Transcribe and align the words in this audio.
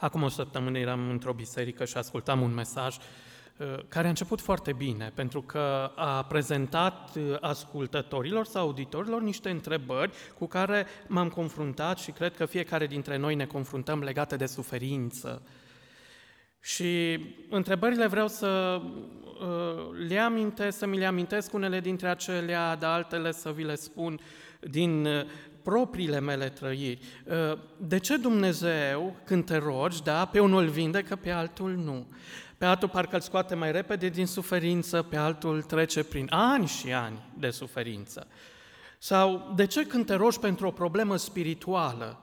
Acum 0.00 0.22
o 0.22 0.28
săptămână 0.28 0.78
eram 0.78 1.10
într-o 1.10 1.32
biserică 1.32 1.84
și 1.84 1.96
ascultam 1.96 2.40
un 2.40 2.54
mesaj 2.54 2.96
uh, 2.96 3.66
care 3.88 4.06
a 4.06 4.08
început 4.08 4.40
foarte 4.40 4.72
bine, 4.72 5.12
pentru 5.14 5.42
că 5.42 5.92
a 5.94 6.24
prezentat 6.24 7.16
uh, 7.16 7.36
ascultătorilor 7.40 8.44
sau 8.44 8.62
auditorilor 8.62 9.22
niște 9.22 9.50
întrebări 9.50 10.12
cu 10.38 10.46
care 10.46 10.86
m-am 11.06 11.28
confruntat 11.28 11.98
și 11.98 12.10
cred 12.10 12.36
că 12.36 12.46
fiecare 12.46 12.86
dintre 12.86 13.16
noi 13.16 13.34
ne 13.34 13.46
confruntăm 13.46 14.02
legate 14.02 14.36
de 14.36 14.46
suferință. 14.46 15.42
Și 16.60 17.20
întrebările 17.50 18.06
vreau 18.06 18.28
să 18.28 18.80
uh, 18.82 20.06
le 20.08 20.18
amintesc, 20.18 20.78
să 20.78 20.86
mi 20.86 20.98
le 20.98 21.06
amintesc 21.06 21.52
unele 21.52 21.80
dintre 21.80 22.08
acelea, 22.08 22.76
dar 22.76 22.90
altele 22.90 23.32
să 23.32 23.52
vi 23.52 23.62
le 23.62 23.74
spun 23.74 24.20
din 24.60 25.08
propriile 25.68 26.20
mele 26.20 26.48
trăiri. 26.48 27.00
Uh, 27.24 27.58
de 27.76 27.98
ce 27.98 28.16
Dumnezeu, 28.16 29.16
când 29.24 29.44
te 29.44 29.56
rogi, 29.56 30.02
da, 30.02 30.24
pe 30.24 30.40
unul 30.40 30.62
îl 30.62 30.68
vindecă, 30.68 31.16
pe 31.16 31.30
altul 31.30 31.76
nu? 31.76 32.06
Pe 32.58 32.64
altul 32.64 32.88
parcă 32.88 33.14
îl 33.14 33.20
scoate 33.20 33.54
mai 33.54 33.72
repede 33.72 34.08
din 34.08 34.26
suferință, 34.26 35.02
pe 35.02 35.16
altul 35.16 35.62
trece 35.62 36.04
prin 36.04 36.26
ani 36.30 36.66
și 36.66 36.92
ani 36.92 37.18
de 37.38 37.50
suferință. 37.50 38.26
Sau 38.98 39.52
de 39.56 39.66
ce 39.66 39.86
când 39.86 40.06
te 40.06 40.14
rogi 40.14 40.38
pentru 40.38 40.66
o 40.66 40.70
problemă 40.70 41.16
spirituală, 41.16 42.20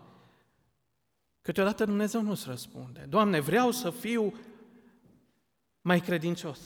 câteodată 1.42 1.86
Dumnezeu 1.86 2.22
nu-ți 2.22 2.48
răspunde. 2.48 3.06
Doamne, 3.10 3.40
vreau 3.40 3.72
să 3.72 3.90
fiu 3.90 4.34
mai 5.82 6.00
credincios. 6.00 6.60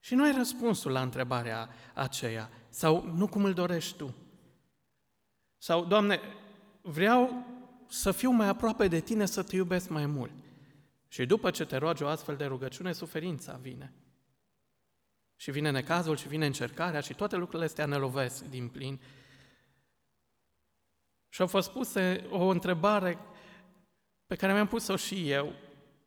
Și 0.00 0.14
nu 0.14 0.22
ai 0.22 0.34
răspunsul 0.36 0.92
la 0.92 1.00
întrebarea 1.00 1.68
aceea, 1.94 2.50
sau 2.68 3.12
nu 3.16 3.26
cum 3.26 3.44
îl 3.44 3.52
dorești 3.52 3.96
tu. 3.96 4.14
Sau, 5.64 5.84
Doamne, 5.84 6.20
vreau 6.80 7.46
să 7.88 8.12
fiu 8.12 8.30
mai 8.30 8.48
aproape 8.48 8.88
de 8.88 9.00
Tine, 9.00 9.26
să 9.26 9.42
Te 9.42 9.56
iubesc 9.56 9.88
mai 9.88 10.06
mult. 10.06 10.32
Și 11.08 11.26
după 11.26 11.50
ce 11.50 11.64
te 11.64 11.76
rogi 11.76 12.02
o 12.02 12.06
astfel 12.06 12.36
de 12.36 12.44
rugăciune, 12.44 12.92
suferința 12.92 13.58
vine. 13.62 13.92
Și 15.36 15.50
vine 15.50 15.70
necazul 15.70 16.16
și 16.16 16.28
vine 16.28 16.46
încercarea 16.46 17.00
și 17.00 17.14
toate 17.14 17.36
lucrurile 17.36 17.64
astea 17.64 17.86
ne 17.86 17.96
lovesc 17.96 18.44
din 18.44 18.68
plin. 18.68 19.00
Și 21.28 21.40
au 21.40 21.46
fost 21.46 21.70
puse 21.70 22.26
o 22.30 22.46
întrebare 22.46 23.18
pe 24.26 24.34
care 24.36 24.52
mi-am 24.52 24.66
pus-o 24.66 24.96
și 24.96 25.30
eu. 25.30 25.52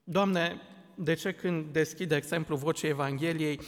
Doamne, 0.04 0.62
de 0.95 1.14
ce 1.14 1.34
când 1.34 1.73
deschid, 1.73 2.10
de 2.10 2.16
exemplu, 2.16 2.56
vocea 2.56 2.88
Evangheliei, 2.88 3.60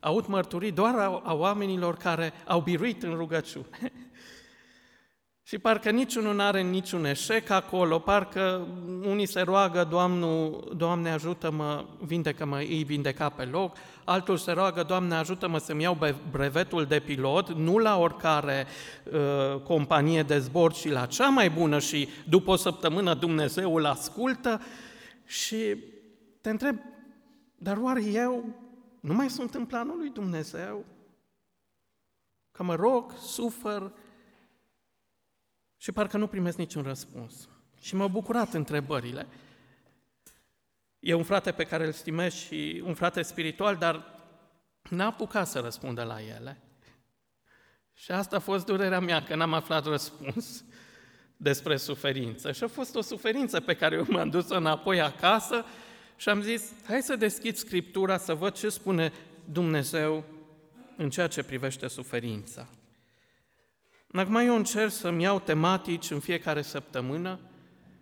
aud 0.00 0.26
mărturii 0.26 0.72
doar 0.72 0.94
a, 0.98 1.20
a 1.24 1.34
oamenilor 1.34 1.96
care 1.96 2.32
au 2.46 2.60
biruit 2.60 3.02
în 3.02 3.14
rugăciune? 3.14 3.68
Și 5.50 5.58
parcă 5.58 5.90
niciunul 5.90 6.34
nu 6.34 6.42
are 6.42 6.62
niciun 6.62 7.04
eșec 7.04 7.50
acolo, 7.50 7.98
parcă 7.98 8.66
unii 9.04 9.26
se 9.26 9.40
roagă, 9.40 9.86
Doamne, 9.90 10.50
Doamne 10.76 11.10
ajută-mă, 11.10 11.86
vindecă-mă, 12.04 12.56
îi 12.56 12.84
vindeca 12.84 13.28
pe 13.28 13.44
loc, 13.44 13.76
altul 14.04 14.36
se 14.36 14.52
roagă, 14.52 14.82
Doamne 14.82 15.14
ajută-mă 15.14 15.58
să-mi 15.58 15.82
iau 15.82 15.98
brevetul 16.30 16.84
de 16.84 17.00
pilot, 17.00 17.52
nu 17.52 17.78
la 17.78 17.98
oricare 17.98 18.66
uh, 19.04 19.60
companie 19.60 20.22
de 20.22 20.38
zbor, 20.38 20.72
ci 20.72 20.88
la 20.88 21.06
cea 21.06 21.28
mai 21.28 21.50
bună 21.50 21.78
și 21.78 22.08
după 22.28 22.50
o 22.50 22.56
săptămână 22.56 23.14
Dumnezeu 23.14 23.74
îl 23.74 23.86
ascultă 23.86 24.60
și 25.24 25.76
te 26.40 26.50
întreb, 26.50 26.78
dar 27.56 27.76
oare 27.76 28.04
eu 28.04 28.44
nu 29.00 29.14
mai 29.14 29.30
sunt 29.30 29.54
în 29.54 29.64
planul 29.64 29.96
lui 29.98 30.10
Dumnezeu? 30.10 30.84
Că 32.52 32.62
mă 32.62 32.74
rog, 32.74 33.12
sufăr, 33.18 33.92
și 35.80 35.92
parcă 35.92 36.16
nu 36.16 36.26
primesc 36.26 36.56
niciun 36.56 36.82
răspuns. 36.82 37.48
Și 37.80 37.94
m-au 37.94 38.08
bucurat 38.08 38.54
întrebările. 38.54 39.26
E 40.98 41.14
un 41.14 41.22
frate 41.22 41.52
pe 41.52 41.64
care 41.64 41.86
îl 41.86 41.92
stimez 41.92 42.34
și 42.34 42.82
un 42.84 42.94
frate 42.94 43.22
spiritual, 43.22 43.76
dar 43.76 44.04
n-a 44.90 45.06
apucat 45.06 45.48
să 45.48 45.58
răspundă 45.58 46.02
la 46.02 46.22
ele. 46.22 46.62
Și 47.92 48.10
asta 48.10 48.36
a 48.36 48.38
fost 48.38 48.66
durerea 48.66 49.00
mea, 49.00 49.22
că 49.22 49.34
n-am 49.34 49.52
aflat 49.52 49.84
răspuns 49.84 50.64
despre 51.36 51.76
suferință. 51.76 52.52
Și 52.52 52.64
a 52.64 52.68
fost 52.68 52.94
o 52.94 53.00
suferință 53.00 53.60
pe 53.60 53.74
care 53.74 53.96
eu 53.96 54.06
m-am 54.08 54.30
dus 54.30 54.48
înapoi 54.48 55.00
acasă 55.00 55.64
și 56.16 56.28
am 56.28 56.42
zis, 56.42 56.72
hai 56.86 57.02
să 57.02 57.16
deschid 57.16 57.56
Scriptura 57.56 58.18
să 58.18 58.34
văd 58.34 58.52
ce 58.52 58.68
spune 58.68 59.12
Dumnezeu 59.44 60.24
în 60.96 61.10
ceea 61.10 61.26
ce 61.26 61.42
privește 61.42 61.88
suferința. 61.88 62.68
Acum 64.12 64.34
eu 64.34 64.56
încerc 64.56 64.90
să-mi 64.90 65.22
iau 65.22 65.40
tematici 65.40 66.10
în 66.10 66.20
fiecare 66.20 66.62
săptămână 66.62 67.38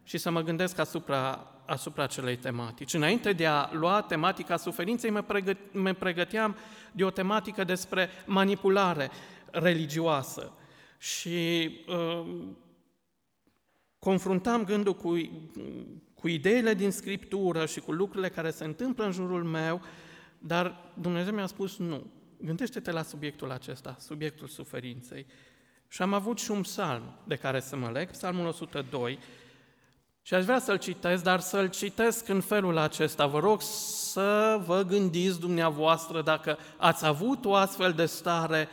și 0.02 0.18
să 0.18 0.30
mă 0.30 0.42
gândesc 0.42 0.78
asupra, 0.78 1.52
asupra 1.66 2.02
acelei 2.02 2.36
tematici. 2.36 2.94
Înainte 2.94 3.32
de 3.32 3.46
a 3.46 3.68
lua 3.72 4.02
tematica 4.02 4.56
suferinței, 4.56 5.10
mă, 5.10 5.22
pregă, 5.22 5.56
mă 5.72 5.92
pregăteam 5.92 6.56
de 6.92 7.04
o 7.04 7.10
tematică 7.10 7.64
despre 7.64 8.08
manipulare 8.26 9.10
religioasă 9.50 10.52
și 10.98 11.70
uh, 11.88 12.44
confruntam 13.98 14.64
gândul 14.64 14.94
cu, 14.94 15.18
cu 16.14 16.28
ideile 16.28 16.74
din 16.74 16.90
Scriptură 16.90 17.66
și 17.66 17.80
cu 17.80 17.92
lucrurile 17.92 18.28
care 18.28 18.50
se 18.50 18.64
întâmplă 18.64 19.04
în 19.04 19.12
jurul 19.12 19.44
meu, 19.44 19.80
dar 20.38 20.92
Dumnezeu 21.00 21.34
mi-a 21.34 21.46
spus 21.46 21.76
nu. 21.76 22.06
Gândește-te 22.40 22.90
la 22.90 23.02
subiectul 23.02 23.50
acesta, 23.50 23.96
subiectul 23.98 24.48
suferinței. 24.48 25.26
Și 25.88 26.02
am 26.02 26.12
avut 26.12 26.38
și 26.38 26.50
un 26.50 26.62
psalm 26.62 27.02
de 27.24 27.36
care 27.36 27.60
să 27.60 27.76
mă 27.76 27.90
leg, 27.90 28.10
psalmul 28.10 28.46
102, 28.46 29.18
și 30.22 30.34
aș 30.34 30.44
vrea 30.44 30.58
să-l 30.58 30.78
citesc, 30.78 31.22
dar 31.22 31.40
să-l 31.40 31.70
citesc 31.70 32.28
în 32.28 32.40
felul 32.40 32.76
acesta. 32.76 33.26
Vă 33.26 33.38
rog 33.38 33.62
să 33.62 34.60
vă 34.66 34.82
gândiți 34.82 35.40
dumneavoastră 35.40 36.22
dacă 36.22 36.58
ați 36.76 37.06
avut 37.06 37.44
o 37.44 37.54
astfel 37.54 37.92
de 37.92 38.06
stare 38.06 38.68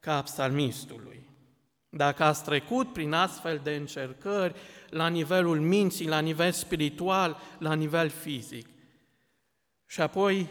ca 0.00 0.22
psalmistului. 0.22 1.28
Dacă 1.88 2.22
ați 2.22 2.44
trecut 2.44 2.92
prin 2.92 3.12
astfel 3.12 3.60
de 3.62 3.74
încercări 3.74 4.54
la 4.90 5.08
nivelul 5.08 5.60
minții, 5.60 6.08
la 6.08 6.18
nivel 6.18 6.52
spiritual, 6.52 7.40
la 7.58 7.74
nivel 7.74 8.08
fizic. 8.08 8.68
Și 9.86 10.00
apoi 10.00 10.48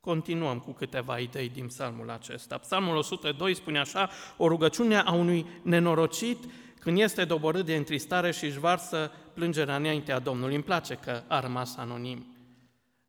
Continuăm 0.00 0.58
cu 0.58 0.72
câteva 0.72 1.18
idei 1.18 1.48
din 1.48 1.66
psalmul 1.66 2.10
acesta. 2.10 2.58
Psalmul 2.58 2.96
102 2.96 3.54
spune 3.54 3.78
așa, 3.78 4.10
o 4.36 4.48
rugăciune 4.48 4.96
a 4.96 5.12
unui 5.12 5.46
nenorocit 5.62 6.44
când 6.78 6.98
este 6.98 7.24
doborât 7.24 7.64
de 7.64 7.76
întristare 7.76 8.30
și 8.30 8.44
își 8.44 8.58
varsă 8.58 9.12
plângerea 9.34 9.76
înaintea 9.76 10.18
Domnului. 10.18 10.54
Îmi 10.54 10.64
place 10.64 10.94
că 10.94 11.22
a 11.26 11.40
rămas 11.40 11.76
anonim, 11.76 12.26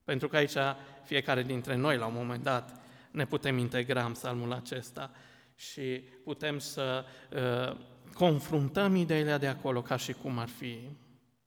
pentru 0.04 0.28
că 0.28 0.36
aici 0.36 0.58
fiecare 1.04 1.44
dintre 1.44 1.76
noi 1.76 1.98
la 1.98 2.06
un 2.06 2.14
moment 2.16 2.44
dat 2.44 2.82
ne 3.12 3.26
putem 3.26 3.58
integra 3.58 4.06
în 4.06 4.12
psalmul 4.12 4.54
acesta 4.54 5.12
și 5.56 6.04
putem 6.24 6.60
să 6.60 7.06
uh, 7.32 7.78
confruntăm 8.14 8.96
ideile 8.96 9.38
de 9.38 9.48
acolo 9.48 9.82
ca 9.82 9.96
și 9.96 10.14
cum 10.14 10.38
ar 10.38 10.48
fi 10.48 10.80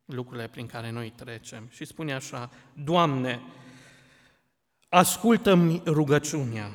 lucrurile 0.04 0.48
prin 0.48 0.66
care 0.66 0.90
noi 0.90 1.12
trecem. 1.16 1.68
Și 1.70 1.84
spune 1.84 2.14
așa, 2.14 2.50
Doamne, 2.72 3.40
ascultă-mi 4.94 5.82
rugăciunea 5.86 6.70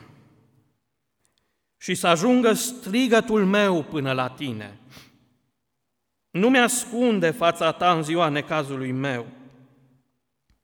și 1.78 1.96
să 1.96 2.07
ajungă 2.07 2.53
strigătul 2.53 3.46
meu 3.46 3.84
până 3.84 4.12
la 4.12 4.30
tine. 4.30 4.80
Nu 6.31 6.50
mi-ascunde 6.50 7.31
fața 7.31 7.72
ta 7.72 7.91
în 7.91 8.03
ziua 8.03 8.30
necazului 8.30 8.91
meu. 8.91 9.28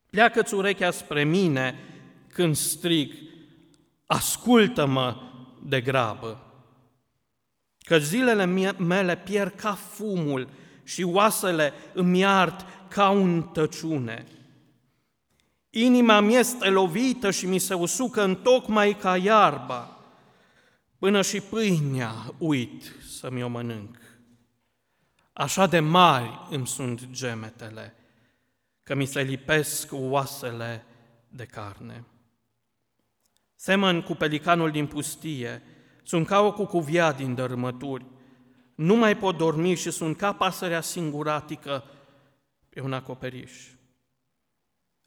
Pleacă-ți 0.09 0.53
urechea 0.53 0.91
spre 0.91 1.23
mine 1.23 1.79
când 2.27 2.55
strig, 2.55 3.13
ascultă-mă 4.05 5.15
de 5.63 5.81
grabă. 5.81 6.53
Că 7.79 7.97
zilele 7.97 8.45
mele 8.77 9.17
pierd 9.17 9.53
ca 9.55 9.73
fumul 9.73 10.49
și 10.83 11.03
oasele 11.03 11.73
îmi 11.93 12.25
ard 12.25 12.65
ca 12.87 13.09
un 13.09 13.41
tăciune. 13.41 14.25
Inima 15.77 16.19
mi 16.19 16.35
este 16.35 16.69
lovită 16.69 17.31
și 17.31 17.45
mi 17.45 17.57
se 17.57 17.73
usucă 17.73 18.23
în 18.23 18.35
tocmai 18.35 18.97
ca 18.97 19.17
iarba, 19.17 19.97
până 20.97 21.21
și 21.21 21.41
pâinea 21.41 22.33
uit 22.37 22.95
să 23.09 23.29
mi-o 23.29 23.47
mănânc. 23.47 23.97
Așa 25.33 25.67
de 25.67 25.79
mari 25.79 26.47
îmi 26.49 26.67
sunt 26.67 27.09
gemetele, 27.11 27.95
că 28.83 28.95
mi 28.95 29.05
se 29.05 29.21
lipesc 29.21 29.89
oasele 29.91 30.85
de 31.29 31.45
carne. 31.45 32.05
Semăn 33.55 34.01
cu 34.01 34.13
pelicanul 34.13 34.71
din 34.71 34.87
pustie, 34.87 35.61
sunt 36.03 36.27
ca 36.27 36.39
o 36.39 36.53
cucuvia 36.53 37.11
din 37.11 37.35
dărâmături, 37.35 38.05
nu 38.75 38.95
mai 38.95 39.17
pot 39.17 39.37
dormi 39.37 39.75
și 39.75 39.91
sunt 39.91 40.17
ca 40.17 40.33
pasărea 40.33 40.81
singuratică 40.81 41.83
pe 42.69 42.81
un 42.81 42.93
acoperiș. 42.93 43.74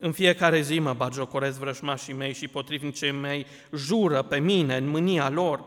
În 0.01 0.13
fiecare 0.13 0.61
zi 0.61 0.79
mă 0.79 0.93
bagiocoresc 0.93 1.59
vrășmașii 1.59 2.13
mei 2.13 2.35
și 2.35 2.49
potrivnicii 2.49 3.11
mei 3.11 3.47
jură 3.73 4.23
pe 4.23 4.39
mine 4.39 4.77
în 4.77 4.89
mânia 4.89 5.29
lor. 5.29 5.65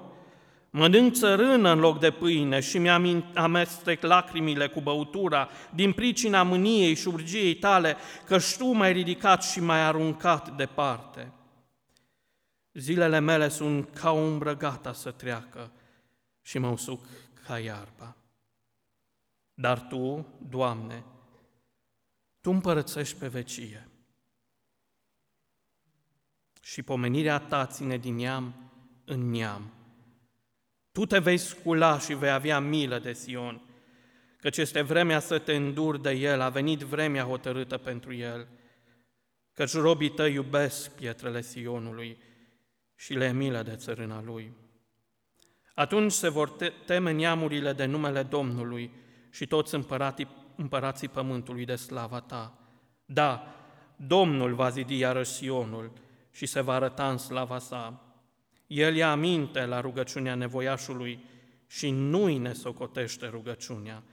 Mănânc 0.69 1.13
țărână 1.13 1.71
în 1.71 1.79
loc 1.79 1.99
de 1.99 2.11
pâine 2.11 2.59
și 2.59 2.77
mi-am 2.77 3.31
amestec 3.35 4.01
lacrimile 4.01 4.67
cu 4.67 4.81
băutura 4.81 5.49
din 5.73 5.93
pricina 5.93 6.43
mâniei 6.43 6.93
și 6.93 7.07
urgiei 7.07 7.55
tale, 7.55 7.95
că 8.25 8.37
tu 8.57 8.65
m-ai 8.65 8.91
ridicat 8.91 9.43
și 9.43 9.59
m-ai 9.59 9.81
aruncat 9.81 10.55
departe. 10.55 11.31
Zilele 12.73 13.19
mele 13.19 13.47
sunt 13.47 13.89
ca 13.93 14.11
o 14.11 14.19
umbră 14.19 14.55
gata 14.55 14.93
să 14.93 15.11
treacă 15.11 15.71
și 16.41 16.57
mă 16.57 16.67
usuc 16.67 17.05
ca 17.45 17.59
iarba. 17.59 18.15
Dar 19.53 19.79
Tu, 19.79 20.25
Doamne, 20.49 21.03
Tu 22.41 22.51
împărățești 22.51 23.15
pe 23.17 23.27
vecie 23.27 23.90
și 26.61 26.81
pomenirea 26.81 27.39
Ta 27.39 27.65
ține 27.65 27.97
din 27.97 28.15
neam 28.15 28.71
în 29.05 29.29
neam. 29.29 29.73
Tu 30.91 31.05
te 31.05 31.19
vei 31.19 31.37
scula 31.37 31.99
și 31.99 32.13
vei 32.13 32.31
avea 32.31 32.59
milă 32.59 32.99
de 32.99 33.13
Sion, 33.13 33.61
căci 34.37 34.57
este 34.57 34.81
vremea 34.81 35.19
să 35.19 35.39
te 35.39 35.55
înduri 35.55 36.01
de 36.01 36.11
el, 36.11 36.41
a 36.41 36.49
venit 36.49 36.79
vremea 36.79 37.23
hotărâtă 37.23 37.77
pentru 37.77 38.13
el, 38.13 38.47
căci 39.53 39.73
robii 39.73 40.09
tăi 40.09 40.33
iubesc 40.33 40.91
pietrele 40.95 41.41
Sionului 41.41 42.17
și 42.95 43.13
le 43.13 43.31
milă 43.31 43.61
de 43.61 43.75
țărâna 43.75 44.21
lui. 44.21 44.53
Atunci 45.73 46.11
se 46.11 46.29
vor 46.29 46.49
teme 46.85 47.11
neamurile 47.11 47.73
de 47.73 47.85
numele 47.85 48.23
Domnului 48.23 48.91
și 49.29 49.47
toți 49.47 49.75
împărații, 49.75 50.27
împărații 50.55 51.07
pământului 51.07 51.65
de 51.65 51.75
slava 51.75 52.19
ta. 52.19 52.57
Da, 53.05 53.55
Domnul 53.95 54.53
va 54.53 54.69
zidi 54.69 54.97
iarăși 54.97 55.31
Sionul 55.31 55.91
și 56.31 56.45
se 56.45 56.61
va 56.61 56.73
arăta 56.73 57.09
în 57.09 57.17
slava 57.17 57.59
sa. 57.59 58.01
El 58.67 58.95
ia 58.95 59.11
aminte 59.11 59.65
la 59.65 59.81
rugăciunea 59.81 60.35
nevoiașului 60.35 61.25
și 61.67 61.89
nu-i 61.89 62.37
ne 62.37 62.53
socotește 62.53 63.27
rugăciunea. 63.27 64.03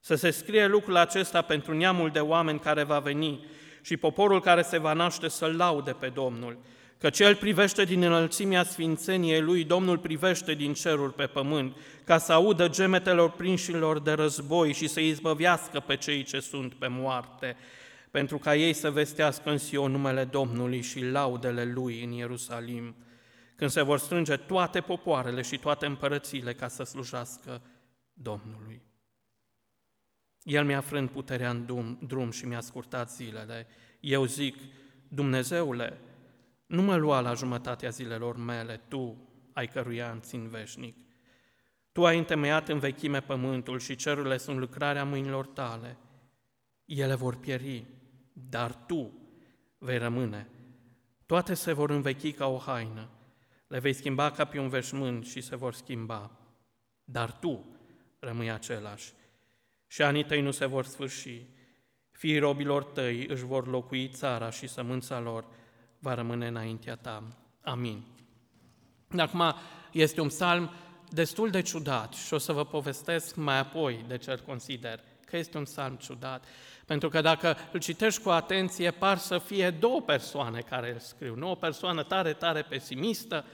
Să 0.00 0.14
se 0.14 0.30
scrie 0.30 0.66
lucrul 0.66 0.96
acesta 0.96 1.42
pentru 1.42 1.74
neamul 1.74 2.10
de 2.10 2.20
oameni 2.20 2.58
care 2.58 2.82
va 2.82 2.98
veni 2.98 3.44
și 3.82 3.96
poporul 3.96 4.40
care 4.40 4.62
se 4.62 4.78
va 4.78 4.92
naște 4.92 5.28
să-L 5.28 5.56
laude 5.56 5.92
pe 5.92 6.08
Domnul, 6.08 6.58
că 6.98 7.10
cel 7.10 7.34
privește 7.34 7.84
din 7.84 8.02
înălțimea 8.02 8.62
sfințeniei 8.62 9.40
Lui, 9.40 9.64
Domnul 9.64 9.98
privește 9.98 10.54
din 10.54 10.74
cerul 10.74 11.10
pe 11.10 11.26
pământ, 11.26 11.76
ca 12.04 12.18
să 12.18 12.32
audă 12.32 12.68
gemetelor 12.68 13.30
prinșilor 13.30 14.00
de 14.00 14.12
război 14.12 14.72
și 14.72 14.86
să 14.88 15.00
izbăvească 15.00 15.80
pe 15.80 15.96
cei 15.96 16.22
ce 16.22 16.40
sunt 16.40 16.74
pe 16.74 16.86
moarte, 16.86 17.56
pentru 18.16 18.38
ca 18.38 18.56
ei 18.56 18.72
să 18.72 18.90
vestească 18.90 19.50
în 19.50 19.58
Sion 19.58 19.90
numele 19.90 20.24
Domnului 20.24 20.80
și 20.80 21.04
laudele 21.04 21.64
Lui 21.64 22.04
în 22.04 22.10
Ierusalim 22.10 22.94
când 23.56 23.70
se 23.70 23.82
vor 23.82 23.98
strânge 23.98 24.36
toate 24.36 24.80
popoarele 24.80 25.42
și 25.42 25.58
toate 25.58 25.86
împărățiile 25.86 26.54
ca 26.54 26.68
să 26.68 26.82
slujească 26.82 27.62
Domnului. 28.12 28.82
El 30.42 30.64
mi-a 30.64 30.80
frânt 30.80 31.10
puterea 31.10 31.50
în 31.50 31.64
drum, 31.64 31.98
drum 32.06 32.30
și 32.30 32.46
mi-a 32.46 32.60
scurtat 32.60 33.10
zilele. 33.10 33.66
Eu 34.00 34.24
zic, 34.24 34.56
Dumnezeule, 35.08 35.98
nu 36.66 36.82
mă 36.82 36.96
lua 36.96 37.20
la 37.20 37.34
jumătatea 37.34 37.88
zilelor 37.88 38.36
mele, 38.36 38.80
Tu 38.88 39.16
ai 39.52 39.68
căruia 39.68 40.10
în 40.10 40.20
țin 40.20 40.48
veșnic. 40.48 40.96
Tu 41.92 42.06
ai 42.06 42.18
întemeiat 42.18 42.68
în 42.68 42.78
vechime 42.78 43.20
pământul 43.20 43.78
și 43.78 43.96
cerurile 43.96 44.36
sunt 44.36 44.58
lucrarea 44.58 45.04
mâinilor 45.04 45.46
tale. 45.46 45.96
Ele 46.84 47.14
vor 47.14 47.36
pieri, 47.36 47.95
dar 48.50 48.74
Tu 48.74 49.12
vei 49.78 49.98
rămâne. 49.98 50.48
Toate 51.26 51.54
se 51.54 51.72
vor 51.72 51.90
învechi 51.90 52.34
ca 52.34 52.46
o 52.46 52.58
haină 52.58 53.10
le 53.66 53.78
vei 53.78 53.92
schimba 53.92 54.30
ca 54.30 54.44
pe 54.44 54.58
un 54.58 54.68
veșmânt 54.68 55.26
și 55.26 55.40
se 55.40 55.56
vor 55.56 55.74
schimba, 55.74 56.30
dar 57.04 57.32
tu 57.32 57.64
rămâi 58.18 58.50
același 58.50 59.12
și 59.86 60.02
anii 60.02 60.24
tăi 60.24 60.40
nu 60.40 60.50
se 60.50 60.66
vor 60.66 60.84
sfârși. 60.84 61.46
Fiii 62.10 62.38
robilor 62.38 62.84
tăi 62.84 63.26
își 63.26 63.44
vor 63.44 63.66
locui 63.66 64.08
țara 64.08 64.50
și 64.50 64.66
sămânța 64.66 65.20
lor 65.20 65.44
va 65.98 66.14
rămâne 66.14 66.46
înaintea 66.46 66.96
ta. 66.96 67.22
Amin. 67.62 68.04
Acum 69.16 69.54
este 69.92 70.20
un 70.20 70.28
psalm 70.28 70.70
destul 71.10 71.50
de 71.50 71.60
ciudat 71.60 72.12
și 72.12 72.34
o 72.34 72.38
să 72.38 72.52
vă 72.52 72.64
povestesc 72.64 73.34
mai 73.34 73.58
apoi 73.58 74.04
de 74.08 74.16
ce 74.16 74.30
îl 74.30 74.38
consider 74.46 75.00
că 75.30 75.36
este 75.36 75.56
un 75.56 75.64
psalm 75.64 75.96
ciudat. 75.96 76.44
Pentru 76.86 77.08
că 77.08 77.20
dacă 77.20 77.56
îl 77.72 77.80
citești 77.80 78.22
cu 78.22 78.28
atenție, 78.28 78.90
par 78.90 79.18
să 79.18 79.38
fie 79.38 79.70
două 79.70 80.00
persoane 80.00 80.60
care 80.60 80.92
îl 80.92 80.98
scriu. 80.98 81.34
Nu 81.34 81.50
o 81.50 81.54
persoană 81.54 82.02
tare, 82.02 82.32
tare 82.32 82.62
pesimistă 82.62 83.44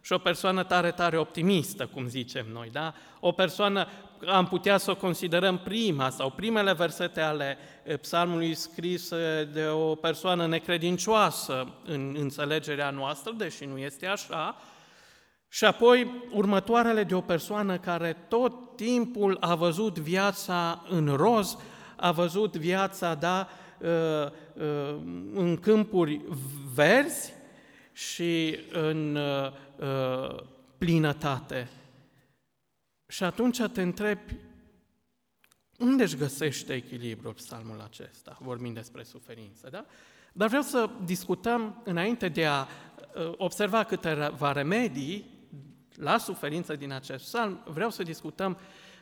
și 0.00 0.12
o 0.12 0.18
persoană 0.18 0.64
tare, 0.64 0.90
tare 0.90 1.18
optimistă, 1.18 1.86
cum 1.86 2.08
zicem 2.08 2.46
noi. 2.52 2.68
Da? 2.72 2.94
O 3.20 3.32
persoană, 3.32 3.88
am 4.26 4.46
putea 4.46 4.78
să 4.78 4.90
o 4.90 4.96
considerăm 4.96 5.58
prima 5.58 6.10
sau 6.10 6.30
primele 6.30 6.72
versete 6.72 7.20
ale 7.20 7.58
eh, 7.82 7.98
psalmului 7.98 8.54
scris 8.54 9.10
eh, 9.10 9.48
de 9.52 9.66
o 9.66 9.94
persoană 9.94 10.46
necredincioasă 10.46 11.74
în 11.84 12.16
înțelegerea 12.18 12.90
noastră, 12.90 13.32
deși 13.36 13.64
nu 13.64 13.78
este 13.78 14.06
așa, 14.06 14.56
și 15.54 15.64
apoi 15.64 16.28
următoarele 16.30 17.04
de 17.04 17.14
o 17.14 17.20
persoană 17.20 17.78
care 17.78 18.12
tot 18.28 18.76
timpul 18.76 19.36
a 19.40 19.54
văzut 19.54 19.98
viața 19.98 20.84
în 20.88 21.16
roz, 21.16 21.56
a 21.96 22.12
văzut 22.12 22.56
viața, 22.56 23.14
da, 23.14 23.48
uh, 23.78 23.88
uh, 23.88 25.00
în 25.34 25.58
câmpuri 25.60 26.20
verzi 26.74 27.32
și 27.92 28.58
în 28.70 29.16
uh, 29.16 30.42
plinătate. 30.78 31.68
Și 33.06 33.24
atunci 33.24 33.62
te 33.72 33.82
întrebi, 33.82 34.36
unde 35.78 36.02
își 36.02 36.16
găsește 36.16 36.74
echilibrul 36.74 37.32
psalmul 37.32 37.80
acesta, 37.80 38.38
vorbind 38.40 38.74
despre 38.74 39.02
suferință, 39.02 39.68
da? 39.70 39.84
Dar 40.32 40.48
vreau 40.48 40.62
să 40.62 40.90
discutăm, 41.04 41.82
înainte 41.84 42.28
de 42.28 42.46
a 42.46 42.66
observa 43.36 43.84
câteva 43.84 44.52
remedii 44.52 45.40
la 45.94 46.18
suferință 46.18 46.76
din 46.76 46.92
acest 46.92 47.24
psalm, 47.24 47.62
vreau 47.64 47.90
să 47.90 48.02
discutăm 48.02 48.58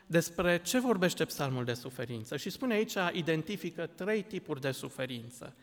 despre 0.06 0.60
ce 0.62 0.78
vorbește 0.78 1.24
psalmul 1.24 1.64
de 1.64 1.74
suferință. 1.74 2.36
Și 2.36 2.50
spune 2.50 2.74
aici, 2.74 2.94
identifică 3.12 3.86
trei 3.86 4.22
tipuri 4.22 4.60
de 4.60 4.70
suferință. 4.70 5.54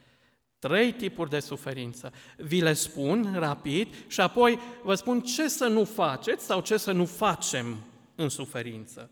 Trei 0.59 0.91
tipuri 0.91 1.29
de 1.29 1.39
suferință. 1.39 2.13
Vi 2.37 2.61
le 2.61 2.73
spun 2.73 3.35
rapid 3.39 3.87
și 4.07 4.21
apoi 4.21 4.59
vă 4.83 4.95
spun 4.95 5.21
ce 5.21 5.47
să 5.47 5.67
nu 5.67 5.83
faceți 5.83 6.45
sau 6.45 6.61
ce 6.61 6.77
să 6.77 6.91
nu 6.91 7.05
facem 7.05 7.77
în 8.15 8.29
suferință. 8.29 9.09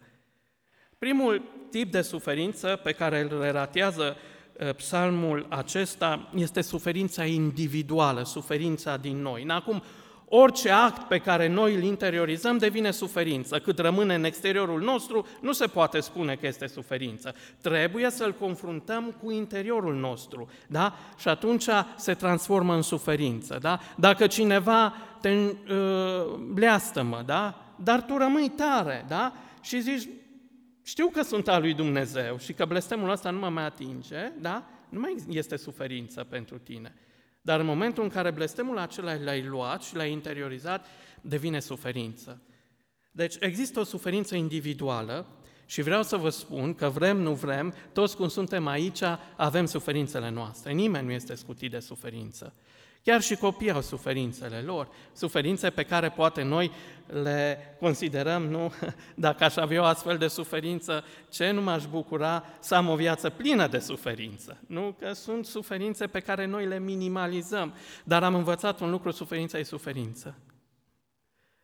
Primul 0.97 1.41
tip 1.71 1.91
de 1.91 2.01
suferință 2.01 2.79
pe 2.83 2.91
care 2.91 3.19
îl 3.19 3.41
relatează 3.41 4.15
uh, 4.59 4.75
psalmul 4.75 5.45
acesta 5.49 6.29
este 6.35 6.61
suferința 6.61 7.25
individuală, 7.25 8.23
suferința 8.23 8.97
din 8.97 9.21
noi. 9.21 9.45
Acum, 9.47 9.83
orice 10.29 10.69
act 10.69 11.07
pe 11.07 11.17
care 11.17 11.47
noi 11.47 11.75
îl 11.75 11.83
interiorizăm 11.83 12.57
devine 12.57 12.91
suferință. 12.91 13.59
Cât 13.59 13.79
rămâne 13.79 14.15
în 14.15 14.23
exteriorul 14.23 14.81
nostru, 14.81 15.27
nu 15.41 15.51
se 15.51 15.67
poate 15.67 15.99
spune 15.99 16.35
că 16.35 16.47
este 16.47 16.67
suferință. 16.67 17.35
Trebuie 17.61 18.09
să-l 18.09 18.33
confruntăm 18.33 19.15
cu 19.23 19.31
interiorul 19.31 19.95
nostru, 19.95 20.49
da? 20.67 20.95
Și 21.17 21.27
atunci 21.27 21.65
se 21.95 22.13
transformă 22.13 22.75
în 22.75 22.81
suferință, 22.81 23.57
da? 23.61 23.79
Dacă 23.95 24.27
cineva 24.27 24.93
te 25.21 25.29
uh, 25.33 26.33
bleastă-mă, 26.53 27.23
da? 27.25 27.59
Dar 27.75 28.01
tu 28.01 28.17
rămâi 28.17 28.49
tare, 28.49 29.05
da? 29.07 29.33
Și 29.61 29.81
zici, 29.81 30.07
știu 30.83 31.07
că 31.07 31.21
sunt 31.21 31.47
al 31.47 31.61
lui 31.61 31.73
Dumnezeu 31.73 32.37
și 32.37 32.53
că 32.53 32.65
blestemul 32.65 33.09
ăsta 33.09 33.29
nu 33.29 33.39
mă 33.39 33.49
mai 33.49 33.65
atinge, 33.65 34.31
da? 34.39 34.63
Nu 34.89 34.99
mai 34.99 35.15
este 35.29 35.55
suferință 35.55 36.23
pentru 36.29 36.57
tine. 36.57 36.93
Dar 37.45 37.59
în 37.59 37.65
momentul 37.65 38.03
în 38.03 38.09
care 38.09 38.31
blestemul 38.31 38.77
acela 38.77 39.15
l-ai 39.23 39.43
luat 39.43 39.83
și 39.83 39.95
l-ai 39.95 40.11
interiorizat, 40.11 40.85
devine 41.21 41.59
suferință. 41.59 42.41
Deci 43.11 43.35
există 43.39 43.79
o 43.79 43.83
suferință 43.83 44.35
individuală 44.35 45.27
și 45.65 45.81
vreau 45.81 46.03
să 46.03 46.17
vă 46.17 46.29
spun 46.29 46.73
că 46.73 46.89
vrem, 46.89 47.17
nu 47.17 47.33
vrem, 47.33 47.73
toți 47.93 48.15
cum 48.15 48.27
suntem 48.27 48.67
aici 48.67 49.01
avem 49.35 49.65
suferințele 49.65 50.29
noastre. 50.29 50.71
Nimeni 50.71 51.05
nu 51.05 51.11
este 51.11 51.35
scutit 51.35 51.71
de 51.71 51.79
suferință. 51.79 52.53
Chiar 53.05 53.21
și 53.21 53.35
copiii 53.35 53.71
au 53.71 53.81
suferințele 53.81 54.61
lor, 54.61 54.89
suferințe 55.13 55.69
pe 55.69 55.83
care 55.83 56.09
poate 56.09 56.41
noi 56.41 56.71
le 57.07 57.57
considerăm, 57.79 58.43
nu? 58.43 58.73
Dacă 59.15 59.43
aș 59.43 59.55
avea 59.55 59.81
o 59.81 59.85
astfel 59.85 60.17
de 60.17 60.27
suferință, 60.27 61.03
ce 61.29 61.51
nu 61.51 61.61
m-aș 61.61 61.85
bucura 61.85 62.43
să 62.59 62.75
am 62.75 62.89
o 62.89 62.95
viață 62.95 63.29
plină 63.29 63.67
de 63.67 63.79
suferință? 63.79 64.57
Nu? 64.67 64.95
Că 64.99 65.13
sunt 65.13 65.45
suferințe 65.45 66.07
pe 66.07 66.19
care 66.19 66.45
noi 66.45 66.65
le 66.65 66.79
minimalizăm, 66.79 67.73
dar 68.03 68.23
am 68.23 68.35
învățat 68.35 68.79
un 68.79 68.89
lucru, 68.89 69.11
suferința 69.11 69.57
e 69.57 69.63
suferință. 69.63 70.37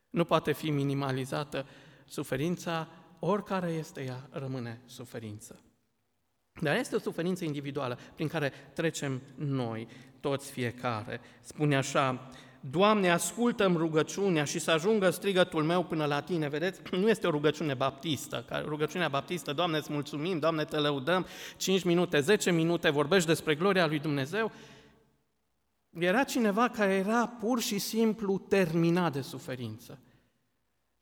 Nu 0.10 0.25
poate 0.25 0.51
fi 0.51 0.69
minimalizată 0.69 1.65
suferința, 2.05 2.88
oricare 3.19 3.71
este 3.71 4.03
ea, 4.03 4.27
rămâne 4.31 4.81
suferință. 4.86 5.60
Dar 6.62 6.75
este 6.75 6.95
o 6.95 7.00
suferință 7.00 7.45
individuală 7.45 8.00
prin 8.15 8.27
care 8.27 8.51
trecem 8.74 9.21
noi, 9.36 9.88
toți 10.21 10.51
fiecare. 10.51 11.21
Spune 11.41 11.75
așa 11.75 12.29
Doamne, 12.69 13.09
ascultă-mi 13.09 13.77
rugăciunea 13.77 14.43
și 14.43 14.59
să 14.59 14.71
ajungă 14.71 15.09
strigătul 15.09 15.63
meu 15.63 15.83
până 15.83 16.05
la 16.05 16.21
Tine. 16.21 16.47
Vedeți, 16.47 16.81
nu 16.91 17.09
este 17.09 17.27
o 17.27 17.29
rugăciune 17.29 17.73
baptistă. 17.73 18.45
Rugăciunea 18.65 19.07
baptistă, 19.07 19.53
Doamne, 19.53 19.77
îți 19.77 19.91
mulțumim, 19.91 20.39
Doamne, 20.39 20.63
te 20.63 20.77
lăudăm, 20.77 21.25
5 21.57 21.83
minute, 21.83 22.19
10 22.19 22.51
minute, 22.51 22.89
vorbești 22.89 23.27
despre 23.27 23.55
gloria 23.55 23.87
lui 23.87 23.99
Dumnezeu. 23.99 24.51
Era 25.99 26.23
cineva 26.23 26.69
care 26.69 26.93
era 26.93 27.27
pur 27.27 27.61
și 27.61 27.79
simplu 27.79 28.37
terminat 28.37 29.13
de 29.13 29.21
suferință. 29.21 29.99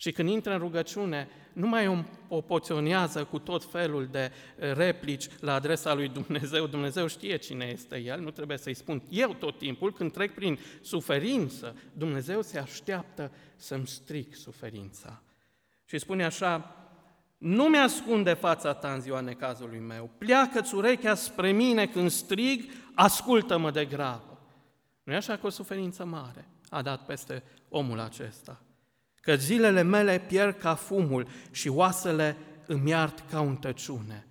Și 0.02 0.12
când 0.12 0.30
intră 0.30 0.52
în 0.52 0.60
rugăciune, 0.60 1.30
nu 1.54 1.68
mai 1.68 2.06
o 2.28 2.42
poționează 2.42 3.24
cu 3.24 3.40
tot 3.40 3.64
felul 3.64 4.08
de 4.12 4.32
eh, 4.60 4.74
replici 4.74 5.28
la 5.40 5.54
adresa 5.54 5.94
lui 5.94 6.08
Dumnezeu. 6.08 6.68
Dumnezeu 6.68 7.08
știe 7.08 7.38
cine 7.38 7.66
este 7.66 7.98
El, 7.98 8.20
nu 8.20 8.32
trebuie 8.32 8.58
să-i 8.58 8.74
spun 8.74 9.02
eu 9.10 9.34
tot 9.34 9.58
timpul. 9.58 9.94
Când 9.94 10.12
trec 10.12 10.34
prin 10.34 10.60
suferință, 10.82 11.76
Dumnezeu 11.94 12.42
se 12.42 12.60
așteaptă 12.60 13.32
să-mi 13.56 13.88
stric 13.88 14.36
suferința. 14.36 15.22
Și 15.86 15.98
spune 15.98 16.26
așa, 16.26 16.76
nu 17.38 17.64
mi-ascunde 17.64 18.34
fața 18.34 18.74
ta 18.74 18.94
în 18.94 19.02
ziua 19.02 19.20
necazului 19.20 19.80
meu, 19.80 20.10
pleacă-ți 20.18 20.76
urechea 20.76 21.16
spre 21.16 21.52
mine 21.52 21.88
când 21.88 22.10
strig, 22.10 22.72
ascultă-mă 22.94 23.72
de 23.72 23.86
grabă. 23.86 24.40
Nu 25.04 25.14
e 25.14 25.16
așa 25.16 25.38
că 25.38 25.46
o 25.46 25.50
suferință 25.50 26.06
mare 26.06 26.48
a 26.70 26.82
dat 26.82 27.06
peste 27.06 27.44
omul 27.70 28.00
acesta 28.00 28.64
că 29.22 29.36
zilele 29.36 29.82
mele 29.82 30.24
pierd 30.28 30.58
ca 30.58 30.76
fumul 30.76 31.28
și 31.52 31.68
oasele 31.68 32.38
îmi 32.66 32.94
ard 32.94 33.24
ca 33.30 33.42
un 33.42 33.56
tăciune. 33.56 34.28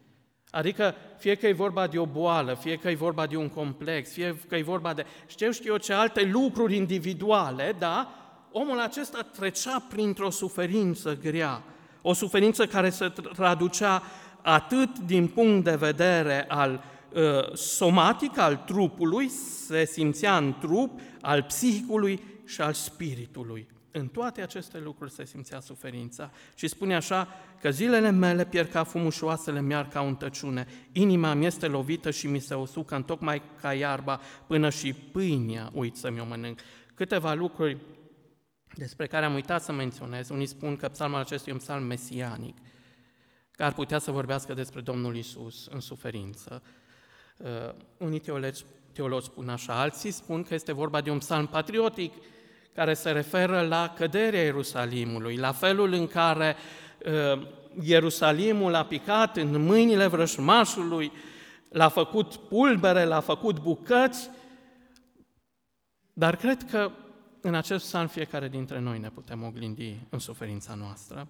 Adică 0.50 0.94
fie 1.18 1.34
că 1.34 1.46
e 1.46 1.52
vorba 1.52 1.86
de 1.86 1.98
o 1.98 2.06
boală, 2.06 2.54
fie 2.54 2.76
că 2.76 2.90
e 2.90 2.94
vorba 2.94 3.26
de 3.26 3.36
un 3.36 3.48
complex, 3.48 4.12
fie 4.12 4.36
că 4.48 4.56
e 4.56 4.62
vorba 4.62 4.94
de 4.94 5.04
știu 5.26 5.50
știu 5.50 5.72
eu 5.72 5.78
ce 5.78 5.92
alte 5.92 6.24
lucruri 6.24 6.76
individuale, 6.76 7.76
da, 7.78 8.14
omul 8.52 8.80
acesta 8.80 9.28
trecea 9.38 9.86
printr-o 9.88 10.30
suferință 10.30 11.18
grea, 11.22 11.62
o 12.02 12.12
suferință 12.12 12.66
care 12.66 12.90
se 12.90 13.12
traducea 13.34 14.02
atât 14.42 14.98
din 14.98 15.26
punct 15.26 15.64
de 15.64 15.74
vedere 15.74 16.44
al 16.48 16.84
uh, 17.12 17.54
somatic, 17.54 18.38
al 18.38 18.56
trupului, 18.56 19.28
se 19.28 19.84
simțea 19.84 20.36
în 20.36 20.54
trup, 20.60 21.00
al 21.20 21.42
psihicului 21.42 22.22
și 22.44 22.60
al 22.60 22.72
spiritului. 22.72 23.68
În 23.98 24.08
toate 24.08 24.40
aceste 24.40 24.78
lucruri 24.78 25.10
se 25.10 25.24
simțea 25.24 25.60
suferința 25.60 26.30
și 26.54 26.68
spune 26.68 26.94
așa 26.94 27.28
că 27.60 27.70
zilele 27.70 28.10
mele 28.10 28.46
pierd 28.46 28.70
ca 28.70 28.84
fumul 28.84 29.10
și 29.10 29.24
oasele 29.24 29.60
mi 29.60 29.88
ca 29.90 30.00
un 30.00 30.14
tăciune, 30.14 30.66
inima 30.92 31.34
mi 31.34 31.46
este 31.46 31.66
lovită 31.66 32.10
și 32.10 32.26
mi 32.26 32.38
se 32.38 32.54
usucă 32.54 32.94
în 32.94 33.02
tocmai 33.02 33.42
ca 33.60 33.72
iarba, 33.72 34.20
până 34.46 34.70
și 34.70 34.92
pâinea 34.92 35.70
uit 35.72 35.96
să-mi 35.96 36.20
o 36.20 36.24
mănânc. 36.24 36.60
Câteva 36.94 37.34
lucruri 37.34 37.76
despre 38.74 39.06
care 39.06 39.24
am 39.24 39.34
uitat 39.34 39.62
să 39.62 39.72
menționez. 39.72 40.28
Unii 40.28 40.46
spun 40.46 40.76
că 40.76 40.88
psalmul 40.88 41.18
acesta 41.18 41.50
e 41.50 41.52
un 41.52 41.58
psalm 41.58 41.84
mesianic, 41.84 42.56
care 43.50 43.68
ar 43.68 43.74
putea 43.74 43.98
să 43.98 44.10
vorbească 44.10 44.54
despre 44.54 44.80
Domnul 44.80 45.16
Isus 45.16 45.66
în 45.66 45.80
suferință. 45.80 46.62
Uh, 47.36 47.48
unii 47.98 48.18
teologi, 48.18 48.64
teologi 48.92 49.24
spun 49.24 49.48
așa, 49.48 49.80
alții 49.80 50.10
spun 50.10 50.42
că 50.42 50.54
este 50.54 50.72
vorba 50.72 51.00
de 51.00 51.10
un 51.10 51.18
psalm 51.18 51.46
patriotic, 51.46 52.12
care 52.78 52.94
se 52.94 53.10
referă 53.10 53.60
la 53.60 53.94
căderea 53.96 54.42
Ierusalimului, 54.42 55.36
la 55.36 55.52
felul 55.52 55.92
în 55.92 56.06
care 56.06 56.56
uh, 57.34 57.46
Ierusalimul 57.82 58.74
a 58.74 58.84
picat 58.84 59.36
în 59.36 59.62
mâinile 59.64 60.06
vrășmașului, 60.06 61.12
l-a 61.68 61.88
făcut 61.88 62.36
pulbere, 62.36 63.04
l-a 63.04 63.20
făcut 63.20 63.60
bucăți, 63.60 64.30
dar 66.12 66.36
cred 66.36 66.70
că 66.70 66.90
în 67.40 67.54
acest 67.54 67.84
psalm 67.84 68.06
fiecare 68.06 68.48
dintre 68.48 68.78
noi 68.78 68.98
ne 68.98 69.10
putem 69.10 69.44
oglindi 69.44 69.96
în 70.08 70.18
suferința 70.18 70.74
noastră. 70.74 71.28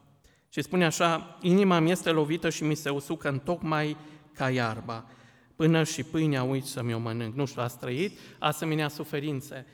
Și 0.48 0.62
spune 0.62 0.84
așa, 0.84 1.38
inima 1.40 1.78
mi 1.78 1.90
este 1.90 2.10
lovită 2.10 2.48
și 2.50 2.64
mi 2.64 2.74
se 2.74 2.90
usucă 2.90 3.28
în 3.28 3.38
tocmai 3.38 3.96
ca 4.34 4.50
iarba, 4.50 5.04
până 5.56 5.84
și 5.84 6.02
pâinea 6.02 6.42
uit 6.42 6.64
să-mi 6.64 6.94
o 6.94 6.98
mănânc. 6.98 7.34
Nu 7.34 7.44
știu, 7.44 7.62
ați 7.62 7.78
trăit 7.78 8.18
asemenea 8.38 8.88
suferințe 8.88 9.66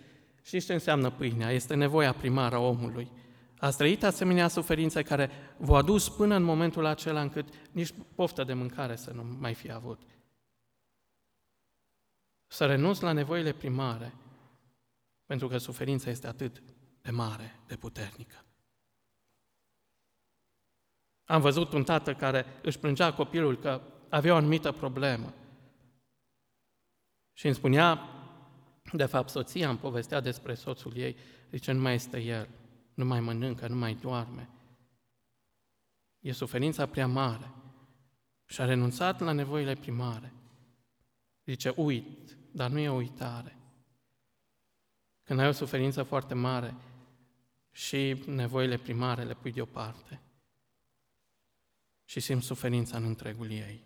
Știți 0.45 0.67
ce 0.67 0.73
înseamnă 0.73 1.11
pâinea? 1.11 1.51
Este 1.51 1.75
nevoia 1.75 2.13
primară 2.13 2.55
a 2.55 2.59
omului. 2.59 3.11
Ați 3.59 3.77
trăit 3.77 4.03
asemenea 4.03 4.49
suferințe 4.49 5.03
care 5.03 5.31
v-au 5.57 5.77
adus 5.77 6.09
până 6.09 6.35
în 6.35 6.43
momentul 6.43 6.85
acela 6.85 7.21
încât 7.21 7.49
nici 7.73 7.95
poftă 8.15 8.45
de 8.45 8.53
mâncare 8.53 8.97
să 8.97 9.11
nu 9.11 9.23
mai 9.23 9.55
fi 9.55 9.73
avut. 9.73 10.03
Să 12.47 12.67
renunți 12.67 13.03
la 13.03 13.13
nevoile 13.13 13.53
primare, 13.53 14.15
pentru 15.27 15.49
că 15.49 15.59
suferința 15.59 16.11
este 16.11 16.27
atât 16.27 16.63
de 17.03 17.11
mare, 17.11 17.61
de 17.67 17.77
puternică. 17.77 18.45
Am 21.25 21.41
văzut 21.41 21.73
un 21.73 21.85
tată 21.85 22.15
care 22.15 22.47
își 22.63 22.79
plângea 22.79 23.13
copilul 23.13 23.59
că 23.59 23.83
avea 24.09 24.33
o 24.33 24.37
anumită 24.37 24.73
problemă 24.73 25.35
și 27.33 27.47
îmi 27.47 27.55
spunea, 27.55 28.14
de 28.97 29.05
fapt, 29.05 29.29
soția 29.29 29.69
îmi 29.69 29.79
povestea 29.79 30.21
despre 30.21 30.55
soțul 30.55 30.97
ei, 30.97 31.17
zice, 31.51 31.73
nu 31.73 31.81
mai 31.81 31.95
este 31.95 32.21
el, 32.21 32.49
nu 32.95 33.05
mai 33.05 33.21
mănâncă, 33.21 33.69
nu 33.69 33.77
mai 33.77 33.95
doarme. 33.95 34.49
E 36.21 36.33
suferința 36.33 36.87
prea 36.87 37.07
mare 37.07 37.51
și 38.47 38.61
a 38.61 38.65
renunțat 38.65 39.21
la 39.21 39.33
nevoile 39.33 39.75
primare. 39.75 40.33
Zice, 41.45 41.73
uit, 41.77 42.37
dar 42.51 42.71
nu 42.71 42.79
e 42.79 42.89
o 42.89 42.95
uitare. 42.95 43.59
Când 45.23 45.41
ai 45.41 45.49
o 45.49 45.53
suferință 45.53 46.03
foarte 46.03 46.35
mare 46.35 46.75
și 47.71 48.23
nevoile 48.27 48.77
primare 48.77 49.23
le 49.23 49.35
pui 49.35 49.53
deoparte 49.53 50.21
și 52.05 52.21
simți 52.21 52.47
suferința 52.47 52.97
în 52.97 53.05
întregul 53.05 53.51
ei. 53.51 53.83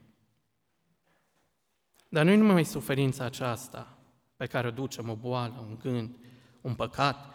Dar 2.09 2.25
nu 2.25 2.31
e 2.31 2.37
numai 2.37 2.65
suferința 2.65 3.25
aceasta, 3.25 3.98
pe 4.39 4.47
care 4.47 4.67
o 4.67 4.71
ducem, 4.71 5.09
o 5.09 5.15
boală, 5.15 5.65
un 5.69 5.79
gând, 5.79 6.17
un 6.61 6.75
păcat. 6.75 7.35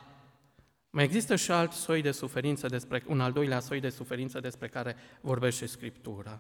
Mai 0.90 1.04
există 1.04 1.36
și 1.36 1.52
alt 1.52 1.72
soi 1.72 2.02
de 2.02 2.12
suferință, 2.12 2.68
despre, 2.68 3.04
un 3.08 3.22
al 3.22 3.32
doilea 3.32 3.60
soi 3.60 3.80
de 3.80 3.90
suferință 3.90 4.40
despre 4.40 4.68
care 4.68 4.96
vorbește 5.22 5.66
Scriptura. 5.66 6.40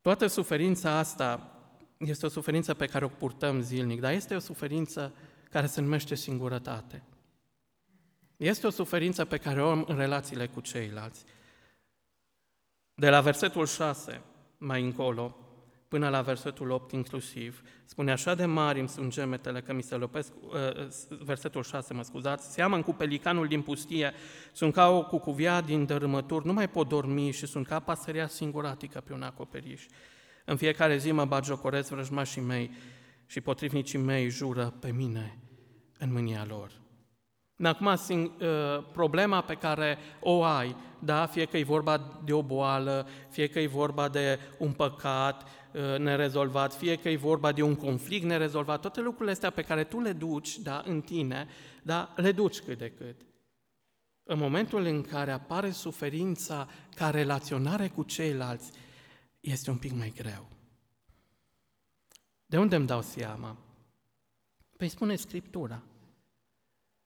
Toată 0.00 0.26
suferința 0.26 0.90
asta 0.90 1.56
este 1.96 2.26
o 2.26 2.28
suferință 2.28 2.74
pe 2.74 2.86
care 2.86 3.04
o 3.04 3.08
purtăm 3.08 3.60
zilnic, 3.60 4.00
dar 4.00 4.12
este 4.12 4.34
o 4.34 4.38
suferință 4.38 5.14
care 5.50 5.66
se 5.66 5.80
numește 5.80 6.14
singurătate. 6.14 7.02
Este 8.36 8.66
o 8.66 8.70
suferință 8.70 9.24
pe 9.24 9.36
care 9.36 9.62
o 9.62 9.70
am 9.70 9.84
în 9.88 9.96
relațiile 9.96 10.46
cu 10.46 10.60
ceilalți. 10.60 11.24
De 12.94 13.08
la 13.08 13.20
versetul 13.20 13.66
6 13.66 14.22
mai 14.58 14.82
încolo, 14.82 15.36
până 15.90 16.08
la 16.08 16.20
versetul 16.20 16.70
8 16.70 16.92
inclusiv, 16.92 17.62
spune 17.84 18.12
așa 18.12 18.34
de 18.34 18.44
mari 18.44 18.78
îmi 18.78 18.88
sunt 18.88 19.12
gemetele 19.12 19.60
că 19.60 19.72
mi 19.72 19.82
se 19.82 19.94
lopesc, 19.94 20.32
uh, 20.42 20.86
versetul 21.24 21.62
6, 21.62 21.94
mă 21.94 22.02
scuzați, 22.02 22.52
seamăn 22.52 22.82
cu 22.82 22.92
pelicanul 22.92 23.46
din 23.46 23.62
pustie, 23.62 24.12
sunt 24.52 24.72
ca 24.72 24.88
o 24.88 25.04
cucuvia 25.04 25.60
din 25.60 25.84
dărâmături, 25.84 26.46
nu 26.46 26.52
mai 26.52 26.68
pot 26.68 26.88
dormi 26.88 27.30
și 27.30 27.46
sunt 27.46 27.66
ca 27.66 27.80
pasărea 27.80 28.26
singuratică 28.26 29.00
pe 29.00 29.12
un 29.12 29.22
acoperiș. 29.22 29.86
În 30.44 30.56
fiecare 30.56 30.96
zi 30.96 31.12
mă 31.12 31.24
bagiocoresc 31.24 31.90
vrăjmașii 31.90 32.42
mei 32.42 32.70
și 33.26 33.40
potrivnicii 33.40 33.98
mei 33.98 34.28
jură 34.28 34.74
pe 34.80 34.92
mine 34.92 35.38
în 35.98 36.12
mânia 36.12 36.44
lor. 36.48 36.70
Acum, 37.62 37.86
uh, 37.86 38.28
problema 38.92 39.40
pe 39.40 39.54
care 39.54 39.98
o 40.20 40.42
ai, 40.42 40.76
da, 40.98 41.26
fie 41.26 41.44
că 41.44 41.56
e 41.56 41.62
vorba 41.62 42.20
de 42.24 42.32
o 42.32 42.42
boală, 42.42 43.08
fie 43.30 43.46
că 43.46 43.58
e 43.58 43.66
vorba 43.66 44.08
de 44.08 44.38
un 44.58 44.72
păcat, 44.72 45.42
Uh, 45.42 45.59
nerezolvat, 45.98 46.74
fie 46.74 46.96
că 46.96 47.08
e 47.08 47.16
vorba 47.16 47.52
de 47.52 47.62
un 47.62 47.76
conflict 47.76 48.24
nerezolvat, 48.24 48.80
toate 48.80 49.00
lucrurile 49.00 49.30
astea 49.30 49.50
pe 49.50 49.62
care 49.62 49.84
tu 49.84 50.00
le 50.00 50.12
duci 50.12 50.58
da, 50.58 50.82
în 50.86 51.00
tine, 51.00 51.48
da, 51.82 52.12
le 52.16 52.32
duci 52.32 52.60
cât 52.60 52.78
de 52.78 52.90
cât. 52.90 53.20
În 54.22 54.38
momentul 54.38 54.84
în 54.84 55.02
care 55.02 55.30
apare 55.30 55.70
suferința 55.70 56.68
ca 56.94 57.10
relaționare 57.10 57.88
cu 57.88 58.02
ceilalți, 58.02 58.72
este 59.40 59.70
un 59.70 59.76
pic 59.76 59.92
mai 59.92 60.12
greu. 60.16 60.48
De 62.46 62.58
unde 62.58 62.76
îmi 62.76 62.86
dau 62.86 63.02
seama? 63.02 63.56
Păi 64.76 64.88
spune 64.88 65.16
Scriptura. 65.16 65.82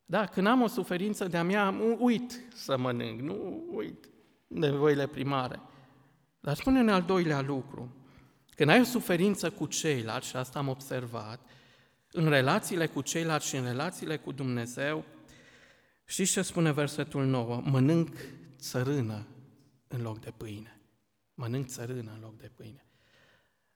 Da, 0.05 0.27
când 0.27 0.47
am 0.47 0.63
o 0.63 0.67
suferință 0.67 1.27
de-a 1.27 1.43
mea, 1.43 1.75
uit 1.99 2.41
să 2.55 2.79
mănânc, 2.79 3.21
nu 3.21 3.65
uit 3.73 4.09
nevoile 4.47 5.07
primare. 5.07 5.61
Dar 6.41 6.57
spune 6.57 6.81
un 6.81 6.89
al 6.89 7.03
doilea 7.03 7.41
lucru. 7.41 8.04
Când 8.57 8.71
ai 8.71 8.81
o 8.81 8.85
suferință 8.85 9.51
cu 9.51 9.67
ceilalți, 9.67 10.29
și 10.29 10.37
asta 10.37 10.59
am 10.59 10.69
observat, 10.69 11.41
în 12.11 12.29
relațiile 12.29 12.87
cu 12.87 13.01
ceilalți 13.01 13.49
și 13.49 13.57
în 13.57 13.65
relațiile 13.65 14.17
cu 14.17 14.33
Dumnezeu, 14.33 15.05
știți 16.05 16.33
ce 16.33 16.43
spune 16.43 16.73
versetul 16.73 17.25
9? 17.25 17.63
Mănânc 17.65 18.17
țărână 18.59 19.27
în 19.89 20.03
loc 20.03 20.21
de 20.21 20.31
pâine. 20.37 20.81
Mănânc 21.35 21.67
țărână 21.67 22.13
în 22.15 22.21
loc 22.21 22.37
de 22.37 22.51
pâine. 22.55 22.87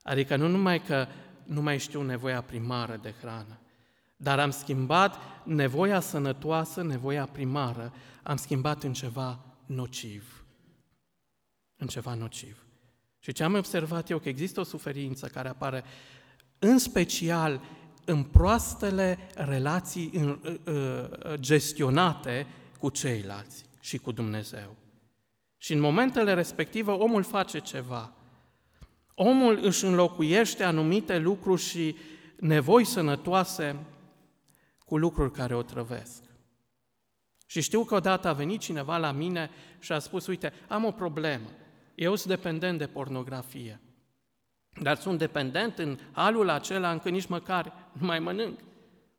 Adică 0.03 0.37
nu 0.37 0.49
numai 0.49 0.83
că 0.83 1.07
nu 1.45 1.63
mai 1.63 1.79
știu 1.79 2.03
nevoia 2.03 2.41
primară 2.41 2.97
de 2.97 3.15
hrană, 3.21 3.61
Dar 4.17 4.39
am 4.39 4.51
schimbat 4.51 5.17
nevoia 5.45 6.01
sănătoasă, 6.01 6.83
nevoia 6.83 7.27
primară, 7.27 7.93
am 8.23 8.37
schimbat 8.37 8.83
în 8.83 8.93
ceva 8.93 9.57
nociv. 9.67 10.45
În 11.77 11.87
ceva 11.87 12.15
nociv. 12.15 12.68
Și 13.19 13.33
ce 13.33 13.45
am 13.45 13.55
observat 13.55 14.11
eu, 14.11 14.19
că 14.19 14.29
există 14.29 14.61
o 14.61 14.65
suferință 14.65 15.27
care 15.27 15.49
apare 15.49 15.85
în 16.59 16.79
special 16.79 17.61
în 18.05 18.23
proastele 18.23 19.19
relații 19.35 20.11
în, 20.15 20.41
uh, 20.45 20.55
uh, 20.67 21.35
gestionate 21.35 22.47
cu 22.79 22.91
ceilalți 22.91 23.65
și 23.81 23.99
cu 23.99 24.13
Dumnezeu. 24.13 24.77
Și 25.57 25.73
în 25.73 25.81
momentele 25.81 26.35
respective 26.35 26.91
omul 26.91 27.23
face 27.23 27.59
ceva. 27.59 28.13
Omul 29.15 29.59
își 29.63 29.85
înlocuiește 29.85 30.65
anumite 30.65 31.19
lucruri 31.19 31.61
și 31.61 31.97
nevoi 32.37 32.85
sănătoase 32.85 33.77
cu 34.85 34.97
lucruri 34.97 35.33
care 35.33 35.55
o 35.55 35.63
trăvesc. 35.63 36.23
Și 37.47 37.61
știu 37.61 37.85
că 37.85 37.95
odată 37.95 38.29
a 38.29 38.33
venit 38.33 38.61
cineva 38.61 38.97
la 38.97 39.13
mine 39.13 39.51
și 39.79 39.93
a 39.93 39.99
spus, 39.99 40.27
uite, 40.27 40.53
am 40.69 40.85
o 40.85 40.91
problemă, 40.91 41.49
eu 41.99 42.15
sunt 42.15 42.35
dependent 42.35 42.79
de 42.79 42.87
pornografie, 42.87 43.81
dar 44.83 44.97
sunt 44.97 45.19
dependent 45.19 45.79
în 45.79 45.99
halul 46.13 46.49
acela 46.49 46.91
încât 46.91 47.13
nici 47.13 47.27
măcar 47.27 47.91
nu 47.93 48.07
mai 48.07 48.19
mănânc. 48.19 48.59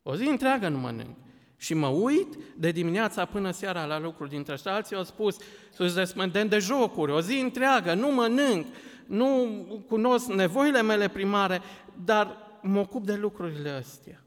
O 0.03 0.15
zi 0.15 0.27
întreagă 0.27 0.67
nu 0.67 0.77
mănânc. 0.77 1.17
Și 1.57 1.73
mă 1.73 1.87
uit 1.87 2.35
de 2.57 2.71
dimineața 2.71 3.25
până 3.25 3.51
seara 3.51 3.85
la 3.85 3.99
lucruri 3.99 4.29
dintre 4.29 4.53
ăștia. 4.53 4.73
Alții 4.73 4.95
au 4.95 5.03
spus, 5.03 5.37
sunt 5.73 5.93
dependent 5.93 6.49
de 6.49 6.59
jocuri, 6.59 7.11
o 7.11 7.21
zi 7.21 7.39
întreagă, 7.39 7.93
nu 7.93 8.07
mănânc, 8.13 8.67
nu 9.05 9.47
cunosc 9.87 10.27
nevoile 10.27 10.81
mele 10.81 11.07
primare, 11.07 11.61
dar 12.03 12.37
mă 12.61 12.79
ocup 12.79 13.05
de 13.05 13.15
lucrurile 13.15 13.69
astea, 13.69 14.23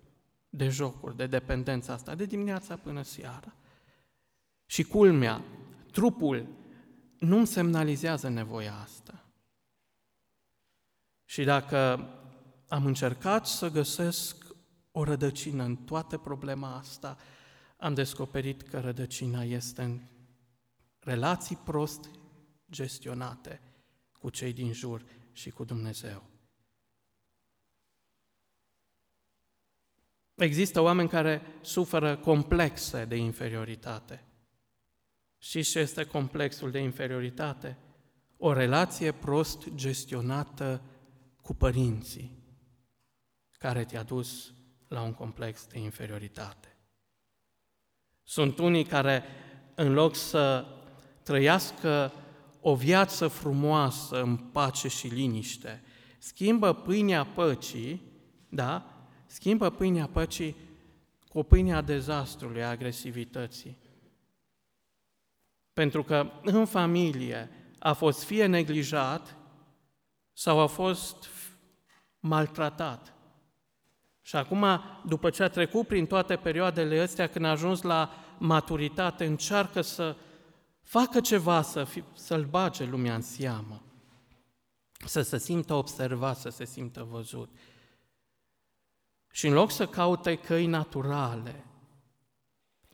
de 0.49 0.69
jocuri, 0.69 1.17
de 1.17 1.27
dependența 1.27 1.93
asta, 1.93 2.15
de 2.15 2.25
dimineața 2.25 2.77
până 2.77 3.03
seara. 3.03 3.55
Și 4.67 4.83
culmea, 4.83 5.43
trupul 5.93 6.47
nu-mi 7.23 7.47
semnalizează 7.47 8.29
nevoia 8.29 8.75
asta. 8.75 9.25
Și 11.25 11.45
dacă 11.45 12.09
am 12.69 12.87
încercat 12.87 13.47
să 13.47 13.69
găsesc 13.69 14.47
o 14.91 15.05
rădăcină 15.05 15.65
în 15.65 15.77
toată 15.77 16.19
problema 16.19 16.77
asta, 16.77 17.17
am 17.77 17.95
descoperit 17.95 18.63
că 18.63 18.81
rădăcina 18.81 19.43
este 19.43 19.83
în 19.83 20.01
relații 20.99 21.57
prost 21.57 22.11
gestionate 22.71 23.61
cu 24.13 24.31
cei 24.31 24.53
din 24.53 24.73
jur 24.73 25.05
și 25.33 25.51
cu 25.51 25.65
Dumnezeu. 25.65 26.23
Există 30.35 30.81
oameni 30.81 31.09
care 31.09 31.43
suferă 31.61 32.17
complexe 32.17 33.05
de 33.05 33.17
inferioritate. 33.17 34.25
Și 35.43 35.63
ce 35.63 35.79
este 35.79 36.05
complexul 36.05 36.71
de 36.71 36.79
inferioritate? 36.79 37.79
O 38.37 38.53
relație 38.53 39.13
prost 39.13 39.75
gestionată 39.75 40.83
cu 41.41 41.55
părinții, 41.55 42.39
care 43.59 43.85
te-a 43.85 44.03
dus 44.03 44.53
la 44.89 45.03
un 45.03 45.13
complex 45.13 45.67
de 45.67 45.79
inferioritate. 45.79 46.77
Sunt 48.23 48.59
unii 48.59 48.85
care, 48.85 49.25
în 49.75 49.93
loc 49.93 50.15
să 50.15 50.67
trăiască 51.23 52.13
o 52.61 52.75
viață 52.75 53.29
frumoasă, 53.29 54.23
în 54.23 54.37
pace 54.37 54.89
și 54.89 55.07
liniște, 55.07 55.83
schimbă 56.19 56.73
pâinea 56.73 57.25
păcii, 57.25 58.03
da? 58.49 59.07
Schimbă 59.27 59.71
pâinea 59.71 60.07
păcii 60.07 60.57
cu 61.29 61.43
pâinea 61.43 61.81
dezastrului, 61.81 62.65
a 62.65 62.69
agresivității. 62.69 63.82
Pentru 65.73 66.03
că 66.03 66.31
în 66.43 66.65
familie 66.65 67.51
a 67.79 67.93
fost 67.93 68.25
fie 68.25 68.47
neglijat 68.47 69.37
sau 70.33 70.59
a 70.59 70.67
fost 70.67 71.29
maltratat. 72.21 73.15
Și 74.21 74.37
acum, 74.37 74.65
după 75.07 75.31
ce 75.31 75.43
a 75.43 75.49
trecut 75.49 75.87
prin 75.87 76.07
toate 76.07 76.37
perioadele 76.37 77.01
astea, 77.01 77.27
când 77.27 77.45
a 77.45 77.51
ajuns 77.51 77.83
la 77.83 78.11
maturitate, 78.39 79.25
încearcă 79.25 79.81
să 79.81 80.17
facă 80.83 81.21
ceva, 81.21 81.63
să 81.63 81.85
fi, 81.85 82.05
să-l 82.15 82.45
bage 82.45 82.85
lumea 82.85 83.15
în 83.15 83.21
seamă, 83.21 83.83
să 85.07 85.23
se 85.23 85.39
simtă 85.39 85.75
observat, 85.75 86.37
să 86.37 86.49
se 86.49 86.65
simtă 86.65 87.07
văzut. 87.11 87.51
Și 89.31 89.47
în 89.47 89.53
loc 89.53 89.71
să 89.71 89.87
caute 89.87 90.37
căi 90.37 90.67
naturale, 90.67 91.65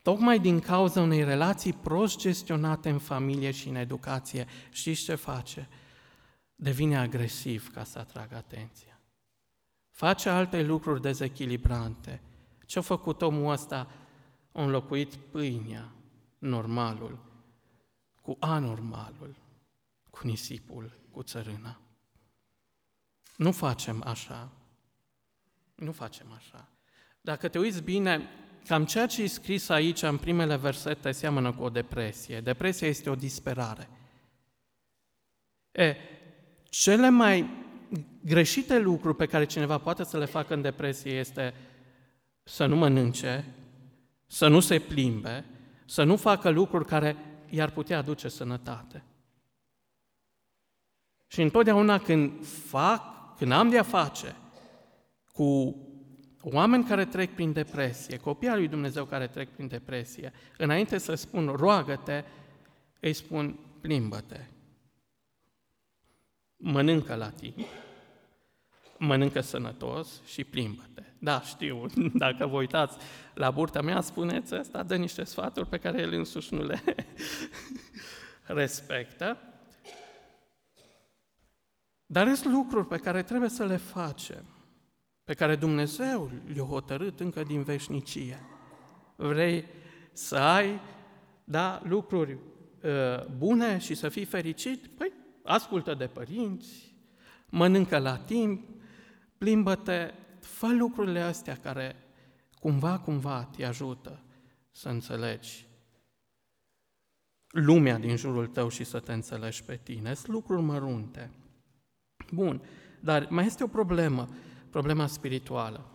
tocmai 0.09 0.39
din 0.39 0.59
cauza 0.59 1.01
unei 1.01 1.23
relații 1.23 1.73
prost 1.73 2.17
gestionate 2.17 2.89
în 2.89 2.99
familie 2.99 3.51
și 3.51 3.67
în 3.67 3.75
educație, 3.75 4.47
știți 4.71 5.03
ce 5.03 5.15
face? 5.15 5.67
Devine 6.55 6.97
agresiv 6.97 7.73
ca 7.73 7.83
să 7.83 7.99
atragă 7.99 8.35
atenția 8.35 8.89
face 9.99 10.29
alte 10.29 10.61
lucruri 10.61 11.01
dezechilibrante. 11.01 12.21
Ce-a 12.65 12.81
făcut 12.81 13.21
omul 13.21 13.51
ăsta? 13.51 13.91
A 14.51 14.63
înlocuit 14.63 15.15
pâinea, 15.15 15.91
normalul, 16.37 17.19
cu 18.21 18.37
anormalul, 18.39 19.35
cu 20.09 20.27
nisipul, 20.27 20.99
cu 21.11 21.23
țărâna. 21.23 21.79
Nu 23.35 23.51
facem 23.51 24.03
așa. 24.05 24.51
Nu 25.75 25.91
facem 25.91 26.31
așa. 26.31 26.69
Dacă 27.21 27.47
te 27.47 27.59
uiți 27.59 27.81
bine, 27.81 28.29
cam 28.67 28.85
ceea 28.85 29.05
ce 29.05 29.21
e 29.21 29.27
scris 29.27 29.69
aici 29.69 30.01
în 30.01 30.17
primele 30.17 30.55
versete 30.55 31.11
seamănă 31.11 31.51
cu 31.51 31.63
o 31.63 31.69
depresie. 31.69 32.39
Depresia 32.39 32.87
este 32.87 33.09
o 33.09 33.15
disperare. 33.15 33.89
E, 35.71 35.95
cele 36.63 37.09
mai 37.09 37.49
greșite 38.23 38.79
lucruri 38.79 39.15
pe 39.15 39.25
care 39.25 39.45
cineva 39.45 39.77
poate 39.77 40.03
să 40.03 40.17
le 40.17 40.25
facă 40.25 40.53
în 40.53 40.61
depresie 40.61 41.11
este 41.11 41.53
să 42.43 42.65
nu 42.65 42.75
mănânce, 42.75 43.45
să 44.27 44.47
nu 44.47 44.59
se 44.59 44.79
plimbe, 44.79 45.45
să 45.85 46.03
nu 46.03 46.15
facă 46.15 46.49
lucruri 46.49 46.85
care 46.85 47.15
i-ar 47.49 47.71
putea 47.71 47.97
aduce 47.97 48.27
sănătate. 48.27 49.03
Și 51.27 51.41
întotdeauna 51.41 51.97
când 51.97 52.45
fac, 52.45 53.01
când 53.37 53.51
am 53.51 53.69
de-a 53.69 53.83
face 53.83 54.35
cu 55.33 55.77
oameni 56.41 56.83
care 56.83 57.05
trec 57.05 57.33
prin 57.33 57.51
depresie, 57.51 58.17
copii 58.17 58.47
al 58.47 58.57
lui 58.57 58.67
Dumnezeu 58.67 59.05
care 59.05 59.27
trec 59.27 59.49
prin 59.49 59.67
depresie, 59.67 60.33
înainte 60.57 60.97
să 60.97 61.15
spun 61.15 61.47
roagă-te, 61.47 62.23
îi 62.99 63.13
spun 63.13 63.59
plimbă-te, 63.81 64.45
mănâncă 66.57 67.15
la 67.15 67.29
tine, 67.29 67.65
mănâncă 68.97 69.41
sănătos 69.41 70.21
și 70.25 70.43
plimbă-te. 70.43 71.03
Da, 71.19 71.41
știu, 71.41 71.85
dacă 72.23 72.47
vă 72.47 72.57
uitați 72.57 72.97
la 73.33 73.51
burta 73.51 73.81
mea, 73.81 74.01
spuneți 74.01 74.53
asta, 74.53 74.83
dă 74.83 74.95
niște 74.95 75.23
sfaturi 75.23 75.69
pe 75.69 75.77
care 75.77 76.01
el 76.01 76.13
însuși 76.13 76.53
nu 76.53 76.63
le 76.63 76.83
respectă. 78.61 79.37
Dar 82.05 82.35
sunt 82.35 82.53
lucruri 82.53 82.87
pe 82.87 82.97
care 82.97 83.23
trebuie 83.23 83.49
să 83.49 83.65
le 83.65 83.77
facem, 83.77 84.45
pe 85.29 85.35
care 85.35 85.55
Dumnezeu 85.55 86.31
le-a 86.53 86.63
hotărât 86.63 87.19
încă 87.19 87.43
din 87.43 87.63
veșnicie. 87.63 88.39
Vrei 89.15 89.65
să 90.11 90.35
ai 90.35 90.79
da, 91.43 91.81
lucruri 91.83 92.31
uh, 92.33 93.25
bune 93.37 93.77
și 93.77 93.95
să 93.95 94.09
fii 94.09 94.25
fericit? 94.25 94.87
Păi, 94.87 95.11
ascultă 95.43 95.93
de 95.93 96.07
părinți, 96.07 96.95
mănâncă 97.49 97.97
la 97.97 98.17
timp, 98.17 98.69
plimbă-te, 99.37 100.11
fă 100.39 100.67
lucrurile 100.67 101.21
astea 101.21 101.55
care 101.55 101.95
cumva, 102.59 102.99
cumva 102.99 103.49
te 103.55 103.65
ajută 103.65 104.23
să 104.71 104.89
înțelegi 104.89 105.67
lumea 107.47 107.97
din 107.97 108.15
jurul 108.15 108.47
tău 108.47 108.69
și 108.69 108.83
să 108.83 108.99
te 108.99 109.13
înțelegi 109.13 109.63
pe 109.63 109.79
tine. 109.83 110.13
Sunt 110.13 110.27
lucruri 110.27 110.61
mărunte. 110.61 111.31
Bun, 112.31 112.61
dar 112.99 113.27
mai 113.29 113.45
este 113.45 113.63
o 113.63 113.67
problemă, 113.67 114.27
problema 114.69 115.07
spirituală. 115.07 115.89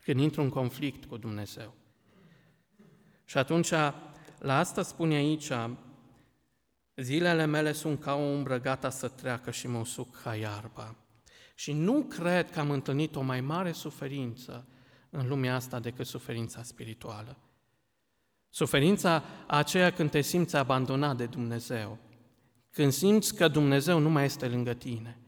Când 0.00 0.20
intru 0.20 0.42
în 0.42 0.48
conflict 0.48 1.04
cu 1.04 1.16
Dumnezeu. 1.16 1.74
Și 3.24 3.38
atunci, 3.38 3.70
la 4.38 4.58
asta 4.58 4.82
spune 4.82 5.14
aici, 5.14 5.50
zilele 6.96 7.44
mele 7.44 7.72
sunt 7.72 8.00
ca 8.00 8.14
o 8.14 8.22
umbră 8.22 8.60
gata 8.60 8.90
să 8.90 9.08
treacă 9.08 9.50
și 9.50 9.66
mă 9.66 9.78
usuc 9.78 10.20
ca 10.22 10.34
iarba. 10.34 10.96
Și 11.54 11.72
nu 11.72 12.02
cred 12.02 12.50
că 12.50 12.60
am 12.60 12.70
întâlnit 12.70 13.16
o 13.16 13.20
mai 13.20 13.40
mare 13.40 13.72
suferință 13.72 14.66
în 15.10 15.28
lumea 15.28 15.54
asta 15.54 15.80
decât 15.80 16.06
suferința 16.06 16.62
spirituală. 16.62 17.38
Suferința 18.48 19.24
aceea 19.46 19.90
când 19.90 20.10
te 20.10 20.20
simți 20.20 20.56
abandonat 20.56 21.16
de 21.16 21.26
Dumnezeu, 21.26 21.98
când 22.70 22.92
simți 22.92 23.34
că 23.34 23.48
Dumnezeu 23.48 23.98
nu 23.98 24.10
mai 24.10 24.24
este 24.24 24.48
lângă 24.48 24.74
tine, 24.74 25.18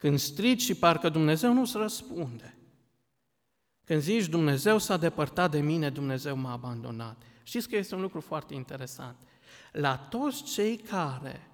când 0.00 0.18
strici 0.18 0.62
și 0.62 0.74
parcă 0.74 1.08
Dumnezeu 1.08 1.52
nu-ți 1.52 1.76
răspunde, 1.76 2.54
Când 3.84 4.02
zici 4.02 4.26
Dumnezeu 4.26 4.78
s-a 4.78 4.96
depărtat 4.96 5.50
de 5.50 5.60
mine, 5.60 5.90
Dumnezeu 5.90 6.36
m-a 6.36 6.52
abandonat. 6.52 7.22
Știți 7.42 7.68
că 7.68 7.76
este 7.76 7.94
un 7.94 8.00
lucru 8.00 8.20
foarte 8.20 8.54
interesant. 8.54 9.16
La 9.72 9.96
toți 9.96 10.42
cei 10.42 10.76
care 10.76 11.50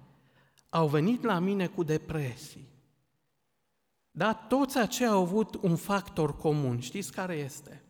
au 0.69 0.87
venit 0.87 1.23
la 1.23 1.39
mine 1.39 1.67
cu 1.67 1.83
depresii, 1.83 2.67
da, 4.11 4.33
toți 4.33 4.77
aceia 4.77 5.09
au 5.09 5.21
avut 5.21 5.55
un 5.55 5.75
factor 5.75 6.35
comun. 6.35 6.79
Știți 6.79 7.11
care 7.11 7.35
este? 7.35 7.83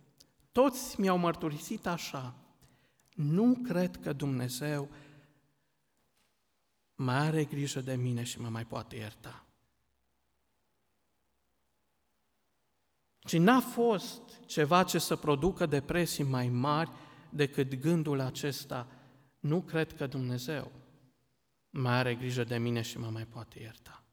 Toți 0.51 0.99
mi-au 0.99 1.17
mărturisit 1.17 1.87
așa. 1.87 2.35
Nu 3.15 3.59
cred 3.63 3.97
că 3.97 4.13
Dumnezeu 4.13 4.89
mai 6.95 7.15
are 7.15 7.43
grijă 7.43 7.81
de 7.81 7.95
mine 7.95 8.23
și 8.23 8.41
mă 8.41 8.49
mai 8.49 8.65
poate 8.65 8.95
ierta. 8.95 9.46
Și 13.27 13.37
n-a 13.37 13.59
fost 13.59 14.21
ceva 14.45 14.83
ce 14.83 14.99
să 14.99 15.15
producă 15.15 15.65
depresii 15.65 16.23
mai 16.23 16.49
mari 16.49 16.91
decât 17.29 17.75
gândul 17.75 18.19
acesta, 18.19 18.87
nu 19.39 19.61
cred 19.61 19.93
că 19.93 20.07
Dumnezeu 20.07 20.71
mai 21.69 21.93
are 21.93 22.15
grijă 22.15 22.43
de 22.43 22.57
mine 22.57 22.81
și 22.81 22.97
mă 22.97 23.09
mai 23.09 23.25
poate 23.25 23.59
ierta. 23.61 24.03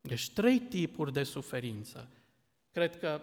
Deci 0.00 0.32
trei 0.32 0.58
tipuri 0.58 1.12
de 1.12 1.22
suferință. 1.22 2.08
Cred 2.72 2.98
că 2.98 3.20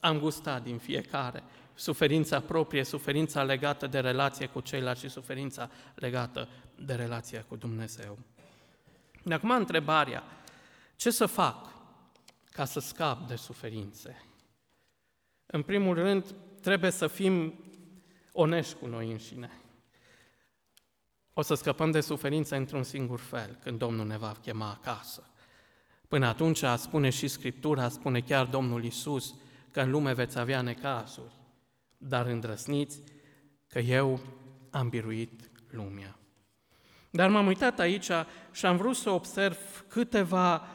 am 0.00 0.18
gustat 0.18 0.62
din 0.62 0.78
fiecare. 0.78 1.42
Suferința 1.74 2.40
proprie, 2.40 2.84
suferința 2.84 3.42
legată 3.42 3.86
de 3.86 4.00
relație 4.00 4.46
cu 4.46 4.60
ceilalți 4.60 5.00
și 5.00 5.08
suferința 5.08 5.70
legată 5.94 6.48
de 6.74 6.94
relația 6.94 7.44
cu 7.44 7.56
Dumnezeu. 7.56 8.18
De 9.24 9.34
acum 9.34 9.50
întrebarea, 9.50 10.22
ce 10.96 11.10
să 11.10 11.26
fac 11.26 11.77
ca 12.58 12.64
să 12.64 12.80
scap 12.80 13.28
de 13.28 13.36
suferințe? 13.36 14.24
În 15.46 15.62
primul 15.62 15.94
rând, 15.94 16.34
trebuie 16.60 16.90
să 16.90 17.06
fim 17.06 17.54
onești 18.32 18.74
cu 18.74 18.86
noi 18.86 19.10
înșine. 19.10 19.50
O 21.32 21.42
să 21.42 21.54
scăpăm 21.54 21.90
de 21.90 22.00
suferință 22.00 22.56
într-un 22.56 22.82
singur 22.82 23.18
fel, 23.18 23.58
când 23.62 23.78
Domnul 23.78 24.06
ne 24.06 24.16
va 24.16 24.34
chema 24.42 24.70
acasă. 24.70 25.30
Până 26.08 26.26
atunci, 26.26 26.64
spune 26.76 27.10
și 27.10 27.28
Scriptura, 27.28 27.88
spune 27.88 28.20
chiar 28.20 28.46
Domnul 28.46 28.84
Isus, 28.84 29.34
că 29.70 29.80
în 29.80 29.90
lume 29.90 30.12
veți 30.12 30.38
avea 30.38 30.60
necazuri, 30.60 31.32
dar 31.96 32.26
îndrăsniți 32.26 33.00
că 33.66 33.78
eu 33.78 34.20
am 34.70 34.88
biruit 34.88 35.50
lumea. 35.70 36.18
Dar 37.10 37.30
m-am 37.30 37.46
uitat 37.46 37.78
aici 37.78 38.10
și 38.52 38.66
am 38.66 38.76
vrut 38.76 38.96
să 38.96 39.10
observ 39.10 39.84
câteva 39.88 40.66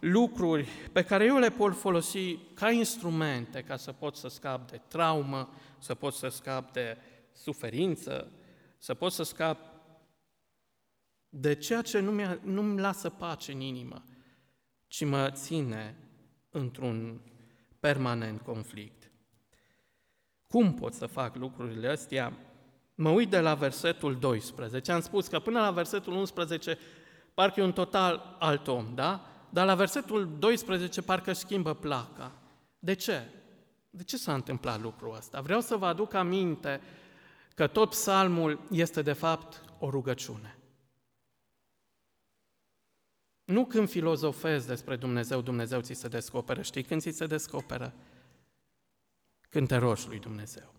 lucruri 0.00 0.68
pe 0.92 1.04
care 1.04 1.24
eu 1.24 1.38
le 1.38 1.50
pot 1.50 1.76
folosi 1.76 2.36
ca 2.36 2.70
instrumente 2.70 3.62
ca 3.62 3.76
să 3.76 3.92
pot 3.92 4.16
să 4.16 4.28
scap 4.28 4.70
de 4.70 4.80
traumă, 4.88 5.48
să 5.78 5.94
pot 5.94 6.14
să 6.14 6.28
scap 6.28 6.72
de 6.72 6.96
suferință, 7.32 8.32
să 8.78 8.94
pot 8.94 9.12
să 9.12 9.22
scap 9.22 9.58
de 11.28 11.54
ceea 11.54 11.82
ce 11.82 11.98
nu-mi, 11.98 12.40
nu-mi 12.42 12.80
lasă 12.80 13.08
pace 13.08 13.52
în 13.52 13.60
inimă, 13.60 14.04
ci 14.86 15.04
mă 15.04 15.30
ține 15.30 15.96
într-un 16.50 17.20
permanent 17.80 18.40
conflict. 18.40 19.10
Cum 20.46 20.74
pot 20.74 20.94
să 20.94 21.06
fac 21.06 21.36
lucrurile 21.36 21.88
astea? 21.88 22.32
Mă 22.94 23.10
uit 23.10 23.30
de 23.30 23.40
la 23.40 23.54
versetul 23.54 24.18
12. 24.18 24.92
Am 24.92 25.00
spus 25.00 25.26
că 25.26 25.38
până 25.38 25.60
la 25.60 25.70
versetul 25.70 26.12
11 26.12 26.78
parcă 27.34 27.60
e 27.60 27.64
un 27.64 27.72
total 27.72 28.36
alt 28.38 28.66
om, 28.66 28.94
da? 28.94 29.29
Dar 29.50 29.66
la 29.66 29.74
versetul 29.74 30.36
12 30.38 31.02
parcă 31.02 31.32
schimbă 31.32 31.74
placa. 31.74 32.32
De 32.78 32.94
ce? 32.94 33.28
De 33.90 34.02
ce 34.02 34.16
s-a 34.16 34.34
întâmplat 34.34 34.80
lucrul 34.80 35.14
ăsta? 35.16 35.40
Vreau 35.40 35.60
să 35.60 35.76
vă 35.76 35.86
aduc 35.86 36.14
aminte 36.14 36.80
că 37.54 37.66
tot 37.66 37.90
psalmul 37.90 38.60
este 38.70 39.02
de 39.02 39.12
fapt 39.12 39.64
o 39.78 39.90
rugăciune. 39.90 40.58
Nu 43.44 43.66
când 43.66 43.88
filozofezi 43.88 44.66
despre 44.66 44.96
Dumnezeu, 44.96 45.40
Dumnezeu 45.40 45.80
ți 45.80 45.92
se 45.92 46.08
descoperă. 46.08 46.62
Știi 46.62 46.82
când 46.82 47.00
ți 47.00 47.10
se 47.10 47.26
descoperă? 47.26 47.94
Când 49.48 49.68
te 49.68 49.76
rogi 49.76 50.06
lui 50.08 50.18
Dumnezeu. 50.18 50.74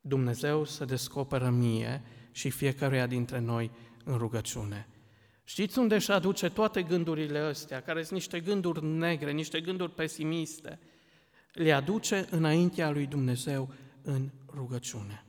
Dumnezeu 0.00 0.64
se 0.64 0.84
descoperă 0.84 1.48
mie 1.48 2.02
și 2.30 2.50
fiecăruia 2.50 3.06
dintre 3.06 3.38
noi 3.38 3.70
în 4.04 4.18
rugăciune. 4.18 4.88
Știți 5.48 5.78
unde 5.78 5.94
își 5.94 6.12
aduce 6.12 6.48
toate 6.50 6.82
gândurile 6.82 7.38
astea, 7.38 7.82
care 7.82 8.00
sunt 8.00 8.12
niște 8.12 8.40
gânduri 8.40 8.84
negre, 8.84 9.32
niște 9.32 9.60
gânduri 9.60 9.94
pesimiste? 9.94 10.78
Le 11.52 11.72
aduce 11.72 12.26
înaintea 12.30 12.90
lui 12.90 13.06
Dumnezeu 13.06 13.70
în 14.02 14.30
rugăciune. 14.54 15.24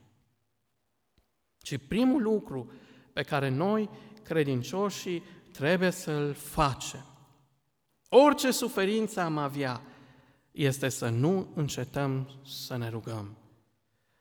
Și 1.62 1.78
primul 1.78 2.22
lucru 2.22 2.72
pe 3.12 3.22
care 3.22 3.48
noi, 3.48 3.90
credincioșii, 4.22 5.22
trebuie 5.52 5.90
să-l 5.90 6.32
facem, 6.32 7.04
orice 8.08 8.50
suferință 8.50 9.20
am 9.20 9.38
avea, 9.38 9.82
este 10.50 10.88
să 10.88 11.08
nu 11.08 11.48
încetăm 11.54 12.28
să 12.44 12.76
ne 12.76 12.88
rugăm. 12.88 13.36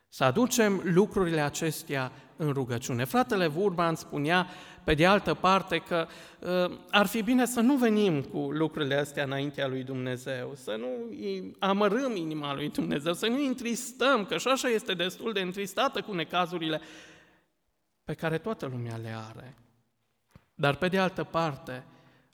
Să 0.10 0.24
aducem 0.24 0.82
lucrurile 0.84 1.42
acestea 1.42 2.12
în 2.36 2.52
rugăciune. 2.54 3.04
Fratele 3.04 3.48
Vurban 3.48 3.96
spunea, 3.96 4.48
pe 4.88 4.94
de 4.94 5.06
altă 5.06 5.34
parte, 5.34 5.78
că 5.78 6.08
uh, 6.40 6.78
ar 6.92 7.06
fi 7.06 7.22
bine 7.22 7.46
să 7.46 7.60
nu 7.60 7.76
venim 7.76 8.22
cu 8.22 8.38
lucrurile 8.38 8.96
astea 8.96 9.24
înaintea 9.24 9.68
lui 9.68 9.84
Dumnezeu, 9.84 10.56
să 10.56 10.76
nu 10.80 10.88
amărâm 11.60 12.16
inima 12.16 12.54
lui 12.54 12.70
Dumnezeu, 12.70 13.14
să 13.14 13.28
nu 13.28 13.46
întristăm, 13.46 14.26
că 14.26 14.38
și 14.38 14.48
așa 14.48 14.68
este 14.68 14.94
destul 14.94 15.34
de 15.34 15.40
întristată 15.40 16.02
cu 16.02 16.14
necazurile 16.14 16.82
pe 18.04 18.14
care 18.14 18.38
toată 18.38 18.66
lumea 18.66 18.96
le 18.96 19.16
are. 19.30 19.56
Dar 20.56 20.76
pe 20.76 20.88
de 20.88 20.98
altă 20.98 21.24
parte, 21.24 21.86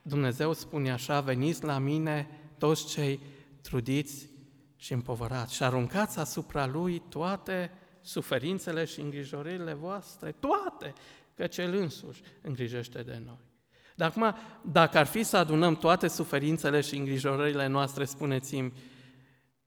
Dumnezeu 0.02 0.54
spune 0.54 0.92
așa, 0.92 1.22
veniți 1.22 1.64
la 1.64 1.78
mine 1.78 2.40
toți 2.58 2.88
cei 2.88 3.20
trudiți 3.62 4.30
și 4.76 4.94
împovărați 4.94 5.56
și 5.56 5.64
aruncați 5.64 6.20
asupra 6.20 6.66
Lui 6.66 7.02
toate 7.10 7.72
suferințele 8.02 8.86
și 8.86 9.00
îngrijorările 9.00 9.74
voastre, 9.74 10.32
toate, 10.32 10.94
că 11.36 11.48
Cel 11.48 11.74
însuși 11.74 12.22
îngrijește 12.42 13.04
de 13.04 13.22
noi. 13.26 13.52
Dar 13.96 14.10
acum, 14.10 14.36
dacă 14.72 14.98
ar 14.98 15.06
fi 15.06 15.24
să 15.24 15.38
adunăm 15.38 15.76
toate 15.76 16.08
suferințele 16.08 16.82
și 16.82 16.96
îngrijorările 16.96 17.68
noastre, 17.68 18.06
spuneți-mi, 18.06 18.74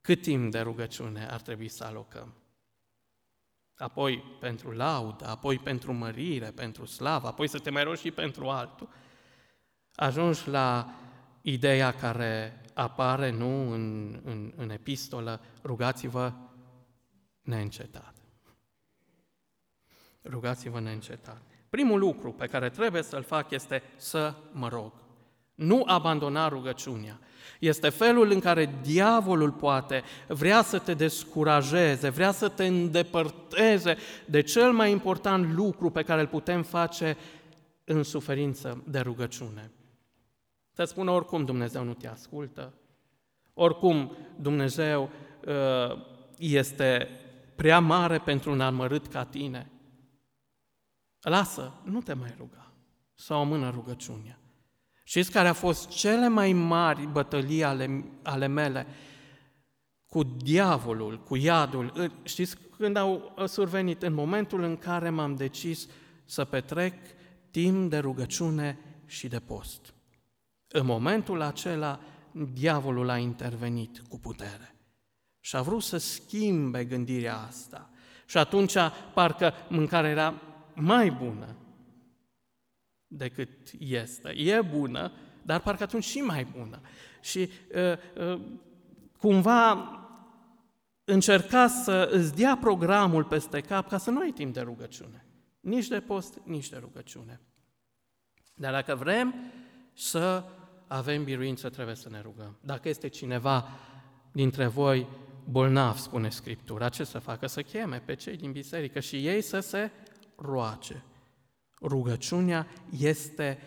cât 0.01 0.21
timp 0.21 0.51
de 0.51 0.59
rugăciune 0.59 1.27
ar 1.29 1.41
trebui 1.41 1.67
să 1.67 1.83
alocăm? 1.83 2.33
apoi 3.77 4.37
pentru 4.39 4.71
laudă, 4.71 5.25
apoi 5.25 5.59
pentru 5.59 5.93
mărire, 5.93 6.51
pentru 6.51 6.85
slavă, 6.85 7.27
apoi 7.27 7.47
să 7.47 7.59
te 7.59 7.69
mai 7.69 7.83
rogi 7.83 8.01
și 8.01 8.11
pentru 8.11 8.49
altul. 8.49 8.89
Ajungi 9.95 10.49
la 10.49 10.95
ideea 11.41 11.93
care 11.93 12.61
apare, 12.73 13.29
nu, 13.29 13.71
în, 13.71 14.19
în, 14.23 14.53
în 14.55 14.69
epistolă, 14.69 15.41
rugați-vă 15.63 16.33
neîncetat. 17.41 18.15
Rugați-vă 20.23 20.79
neîncetat. 20.79 21.41
Primul 21.77 21.99
lucru 21.99 22.31
pe 22.31 22.45
care 22.45 22.69
trebuie 22.69 23.01
să-l 23.01 23.23
fac 23.23 23.51
este 23.51 23.83
să 23.95 24.33
mă 24.51 24.67
rog. 24.67 24.91
Nu 25.55 25.83
abandona 25.85 26.47
rugăciunea. 26.47 27.19
Este 27.59 27.89
felul 27.89 28.31
în 28.31 28.39
care 28.39 28.79
diavolul 28.81 29.51
poate 29.51 30.03
vrea 30.27 30.61
să 30.61 30.79
te 30.79 30.93
descurajeze, 30.93 32.09
vrea 32.09 32.31
să 32.31 32.49
te 32.49 32.65
îndepărteze 32.65 33.97
de 34.25 34.41
cel 34.41 34.71
mai 34.71 34.91
important 34.91 35.53
lucru 35.53 35.89
pe 35.89 36.03
care 36.03 36.21
îl 36.21 36.27
putem 36.27 36.63
face 36.63 37.17
în 37.83 38.03
suferință 38.03 38.83
de 38.87 38.99
rugăciune. 38.99 39.71
Să 40.71 40.83
spună 40.83 41.11
oricum 41.11 41.45
Dumnezeu 41.45 41.83
nu 41.83 41.93
te 41.93 42.07
ascultă, 42.07 42.73
oricum 43.53 44.17
Dumnezeu 44.35 45.09
uh, 45.45 45.97
este 46.37 47.09
prea 47.55 47.79
mare 47.79 48.17
pentru 48.17 48.51
un 48.51 48.61
armărât 48.61 49.07
ca 49.07 49.23
tine. 49.23 49.71
Lasă, 51.29 51.73
nu 51.83 52.01
te 52.01 52.13
mai 52.13 52.33
ruga, 52.37 52.71
să 53.13 53.33
o 53.33 53.43
mână 53.43 53.69
rugăciunea. 53.69 54.39
Știți 55.03 55.31
care 55.31 55.47
a 55.47 55.53
fost 55.53 55.87
cele 55.87 56.27
mai 56.27 56.53
mari 56.53 57.07
bătălii 57.07 57.63
ale, 57.63 58.03
ale 58.23 58.47
mele 58.47 58.87
cu 60.05 60.23
diavolul, 60.23 61.19
cu 61.23 61.35
iadul? 61.35 62.11
Știți 62.23 62.57
când 62.77 62.95
au 62.95 63.33
survenit? 63.45 64.03
În 64.03 64.13
momentul 64.13 64.63
în 64.63 64.77
care 64.77 65.09
m-am 65.09 65.35
decis 65.35 65.87
să 66.25 66.45
petrec 66.45 66.93
timp 67.51 67.89
de 67.89 67.97
rugăciune 67.97 68.79
și 69.05 69.27
de 69.27 69.39
post. 69.39 69.93
În 70.67 70.85
momentul 70.85 71.41
acela, 71.41 71.99
diavolul 72.53 73.09
a 73.09 73.17
intervenit 73.17 74.01
cu 74.09 74.19
putere 74.19 74.75
și 75.39 75.55
a 75.55 75.61
vrut 75.61 75.83
să 75.83 75.97
schimbe 75.97 76.85
gândirea 76.85 77.37
asta. 77.37 77.89
Și 78.25 78.37
atunci, 78.37 78.75
parcă 79.13 79.53
mâncarea 79.69 80.09
era 80.09 80.41
mai 80.79 81.11
bună, 81.11 81.55
decât 83.07 83.49
este. 83.79 84.29
E 84.29 84.61
bună, 84.61 85.11
dar 85.41 85.61
parcă 85.61 85.83
atunci 85.83 86.03
și 86.03 86.17
mai 86.17 86.45
bună. 86.45 86.81
Și 87.21 87.49
uh, 87.75 88.31
uh, 88.33 88.41
cumva 89.17 89.91
încerca 91.03 91.67
să 91.67 92.09
îți 92.11 92.35
dea 92.35 92.57
programul 92.61 93.23
peste 93.23 93.61
cap 93.61 93.87
ca 93.87 93.97
să 93.97 94.11
nu 94.11 94.19
ai 94.19 94.31
timp 94.31 94.53
de 94.53 94.61
rugăciune. 94.61 95.25
Nici 95.59 95.87
de 95.87 95.99
post, 95.99 96.41
nici 96.43 96.69
de 96.69 96.77
rugăciune. 96.77 97.41
Dar 98.55 98.71
dacă 98.71 98.95
vrem 98.95 99.35
să 99.93 100.43
avem 100.87 101.23
biruință, 101.23 101.69
trebuie 101.69 101.95
să 101.95 102.09
ne 102.09 102.21
rugăm. 102.21 102.57
Dacă 102.61 102.89
este 102.89 103.07
cineva 103.07 103.69
dintre 104.31 104.67
voi 104.67 105.07
bolnav, 105.49 105.97
spune 105.97 106.29
Scriptura, 106.29 106.89
ce 106.89 107.03
să 107.03 107.19
facă? 107.19 107.47
Să 107.47 107.61
cheme 107.61 108.01
pe 108.05 108.15
cei 108.15 108.37
din 108.37 108.51
biserică 108.51 108.99
și 108.99 109.27
ei 109.27 109.41
să 109.41 109.59
se 109.59 109.91
roace. 110.37 111.03
Rugăciunea 111.81 112.67
este 112.99 113.61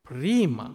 prima 0.00 0.74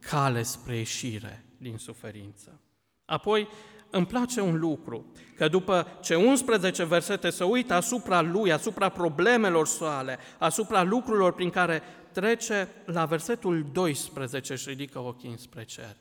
cale 0.00 0.42
spre 0.42 0.76
ieșire 0.76 1.44
din 1.56 1.76
suferință. 1.76 2.60
Apoi, 3.04 3.48
îmi 3.90 4.06
place 4.06 4.40
un 4.40 4.58
lucru, 4.58 5.06
că 5.36 5.48
după 5.48 5.86
ce 6.02 6.14
11 6.14 6.84
versete 6.84 7.30
se 7.30 7.44
uită 7.44 7.74
asupra 7.74 8.20
lui, 8.20 8.52
asupra 8.52 8.88
problemelor 8.88 9.66
sale, 9.66 10.18
asupra 10.38 10.82
lucrurilor 10.82 11.34
prin 11.34 11.50
care 11.50 11.82
trece, 12.12 12.68
la 12.84 13.04
versetul 13.04 13.64
12 13.72 14.54
și 14.54 14.68
ridică 14.68 14.98
ochii 14.98 15.38
spre 15.38 15.64
cer. 15.64 15.96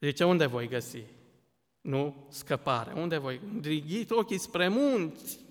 Zice, 0.00 0.24
unde 0.24 0.46
voi 0.46 0.68
găsi? 0.68 1.02
Nu 1.80 2.26
scăpare. 2.28 2.92
Unde 2.92 3.18
voi? 3.18 3.40
Ridic 3.62 4.16
ochii 4.16 4.38
spre 4.38 4.68
munți. 4.68 5.45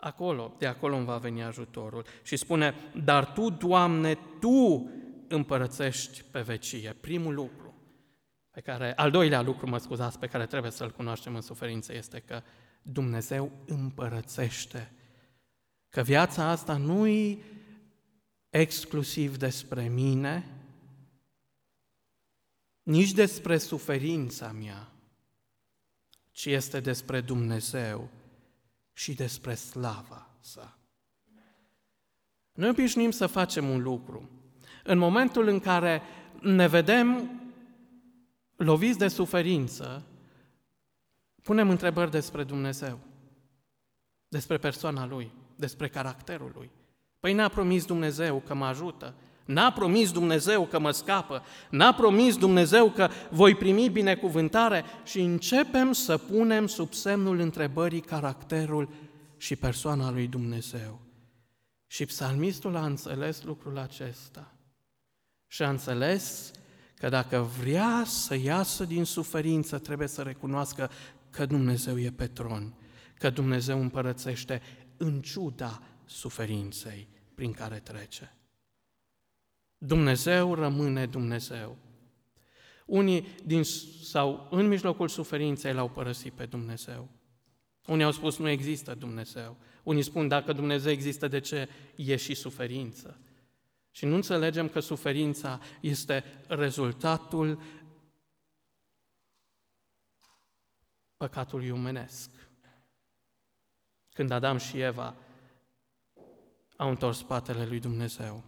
Acolo, 0.00 0.54
de 0.58 0.66
acolo 0.66 0.96
îmi 0.96 1.04
va 1.04 1.16
veni 1.16 1.42
ajutorul. 1.42 2.04
Și 2.22 2.36
spune, 2.36 2.74
dar 3.04 3.26
Tu, 3.26 3.50
Doamne, 3.50 4.18
Tu 4.40 4.90
împărățești 5.28 6.22
pe 6.30 6.40
vecie. 6.40 6.96
Primul 7.00 7.34
lucru 7.34 7.68
pe 8.58 8.64
care, 8.64 8.94
al 8.94 9.10
doilea 9.10 9.40
lucru, 9.40 9.68
mă 9.68 9.78
scuzați, 9.78 10.18
pe 10.18 10.26
care 10.26 10.46
trebuie 10.46 10.70
să-l 10.70 10.90
cunoaștem 10.90 11.34
în 11.34 11.40
suferință 11.40 11.94
este 11.94 12.20
că 12.20 12.42
Dumnezeu 12.82 13.52
împărățește. 13.66 14.92
Că 15.88 16.02
viața 16.02 16.44
asta 16.44 16.76
nu 16.76 17.06
e 17.06 17.38
exclusiv 18.50 19.36
despre 19.36 19.88
mine, 19.88 20.44
nici 22.82 23.12
despre 23.12 23.58
suferința 23.58 24.52
mea, 24.52 24.92
ci 26.30 26.44
este 26.44 26.80
despre 26.80 27.20
Dumnezeu 27.20 28.08
și 28.98 29.14
despre 29.14 29.54
slava 29.54 30.30
sa. 30.40 30.78
Noi 32.52 32.68
obișnuim 32.68 33.10
să 33.10 33.26
facem 33.26 33.68
un 33.68 33.82
lucru. 33.82 34.30
În 34.84 34.98
momentul 34.98 35.46
în 35.46 35.60
care 35.60 36.02
ne 36.40 36.66
vedem 36.66 37.30
loviți 38.56 38.98
de 38.98 39.08
suferință, 39.08 40.06
punem 41.42 41.70
întrebări 41.70 42.10
despre 42.10 42.44
Dumnezeu, 42.44 42.98
despre 44.28 44.58
persoana 44.58 45.06
Lui, 45.06 45.32
despre 45.56 45.88
caracterul 45.88 46.52
Lui. 46.54 46.70
Păi 47.20 47.32
n-a 47.32 47.48
promis 47.48 47.84
Dumnezeu 47.84 48.40
că 48.40 48.54
mă 48.54 48.66
ajută, 48.66 49.14
n-a 49.48 49.72
promis 49.72 50.12
Dumnezeu 50.12 50.66
că 50.66 50.78
mă 50.78 50.90
scapă, 50.90 51.42
n-a 51.70 51.94
promis 51.94 52.36
Dumnezeu 52.36 52.90
că 52.90 53.08
voi 53.30 53.54
primi 53.54 53.88
binecuvântare 53.88 54.84
și 55.04 55.20
începem 55.20 55.92
să 55.92 56.18
punem 56.18 56.66
sub 56.66 56.92
semnul 56.92 57.38
întrebării 57.38 58.00
caracterul 58.00 58.88
și 59.36 59.56
persoana 59.56 60.10
lui 60.10 60.26
Dumnezeu. 60.26 61.00
Și 61.86 62.06
psalmistul 62.06 62.76
a 62.76 62.84
înțeles 62.84 63.42
lucrul 63.42 63.78
acesta 63.78 64.54
și 65.46 65.62
a 65.62 65.68
înțeles 65.68 66.50
că 66.94 67.08
dacă 67.08 67.50
vrea 67.60 68.02
să 68.06 68.34
iasă 68.36 68.84
din 68.84 69.04
suferință, 69.04 69.78
trebuie 69.78 70.08
să 70.08 70.22
recunoască 70.22 70.90
că 71.30 71.46
Dumnezeu 71.46 71.98
e 71.98 72.10
pe 72.10 72.26
tron, 72.26 72.74
că 73.14 73.30
Dumnezeu 73.30 73.80
împărățește 73.80 74.62
în 74.96 75.20
ciuda 75.20 75.82
suferinței 76.04 77.08
prin 77.34 77.52
care 77.52 77.78
trece. 77.78 78.32
Dumnezeu 79.78 80.54
rămâne 80.54 81.06
Dumnezeu. 81.06 81.76
Unii 82.86 83.26
din, 83.44 83.62
sau 84.02 84.46
în 84.50 84.66
mijlocul 84.66 85.08
suferinței 85.08 85.72
l-au 85.72 85.88
părăsit 85.88 86.32
pe 86.32 86.46
Dumnezeu. 86.46 87.08
Unii 87.86 88.04
au 88.04 88.12
spus 88.12 88.36
nu 88.38 88.48
există 88.48 88.94
Dumnezeu. 88.94 89.56
Unii 89.82 90.02
spun 90.02 90.28
dacă 90.28 90.52
Dumnezeu 90.52 90.92
există, 90.92 91.28
de 91.28 91.40
ce 91.40 91.68
e 91.96 92.16
și 92.16 92.34
suferință? 92.34 93.20
Și 93.90 94.04
nu 94.04 94.14
înțelegem 94.14 94.68
că 94.68 94.80
suferința 94.80 95.60
este 95.80 96.24
rezultatul 96.48 97.62
păcatului 101.16 101.70
umenesc. 101.70 102.30
Când 104.12 104.30
Adam 104.30 104.56
și 104.56 104.80
Eva 104.80 105.14
au 106.76 106.88
întors 106.88 107.18
spatele 107.18 107.66
lui 107.66 107.80
Dumnezeu, 107.80 108.44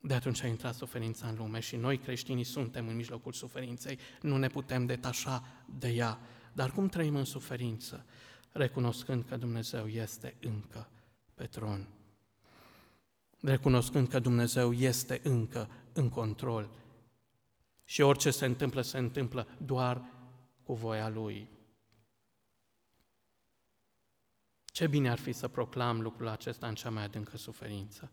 de 0.00 0.14
atunci 0.14 0.42
a 0.42 0.46
intrat 0.46 0.74
suferința 0.74 1.28
în 1.28 1.36
lume 1.36 1.60
și 1.60 1.76
noi 1.76 1.98
creștinii 1.98 2.44
suntem 2.44 2.88
în 2.88 2.96
mijlocul 2.96 3.32
suferinței, 3.32 3.98
nu 4.20 4.36
ne 4.36 4.48
putem 4.48 4.86
detașa 4.86 5.44
de 5.78 5.88
ea. 5.88 6.18
Dar 6.52 6.70
cum 6.70 6.88
trăim 6.88 7.16
în 7.16 7.24
suferință? 7.24 8.06
Recunoscând 8.52 9.24
că 9.24 9.36
Dumnezeu 9.36 9.86
este 9.86 10.36
încă 10.40 10.90
pe 11.34 11.44
tron 11.44 11.88
recunoscând 13.40 14.08
că 14.08 14.18
Dumnezeu 14.18 14.72
este 14.72 15.20
încă 15.22 15.70
în 15.92 16.08
control. 16.08 16.70
Și 17.84 18.00
orice 18.00 18.30
se 18.30 18.44
întâmplă, 18.44 18.80
se 18.80 18.98
întâmplă 18.98 19.48
doar 19.64 20.04
cu 20.62 20.74
voia 20.74 21.08
Lui. 21.08 21.48
Ce 24.64 24.86
bine 24.86 25.10
ar 25.10 25.18
fi 25.18 25.32
să 25.32 25.48
proclam 25.48 26.00
lucrul 26.00 26.28
acesta 26.28 26.66
în 26.68 26.74
cea 26.74 26.90
mai 26.90 27.04
adâncă 27.04 27.36
suferință. 27.36 28.12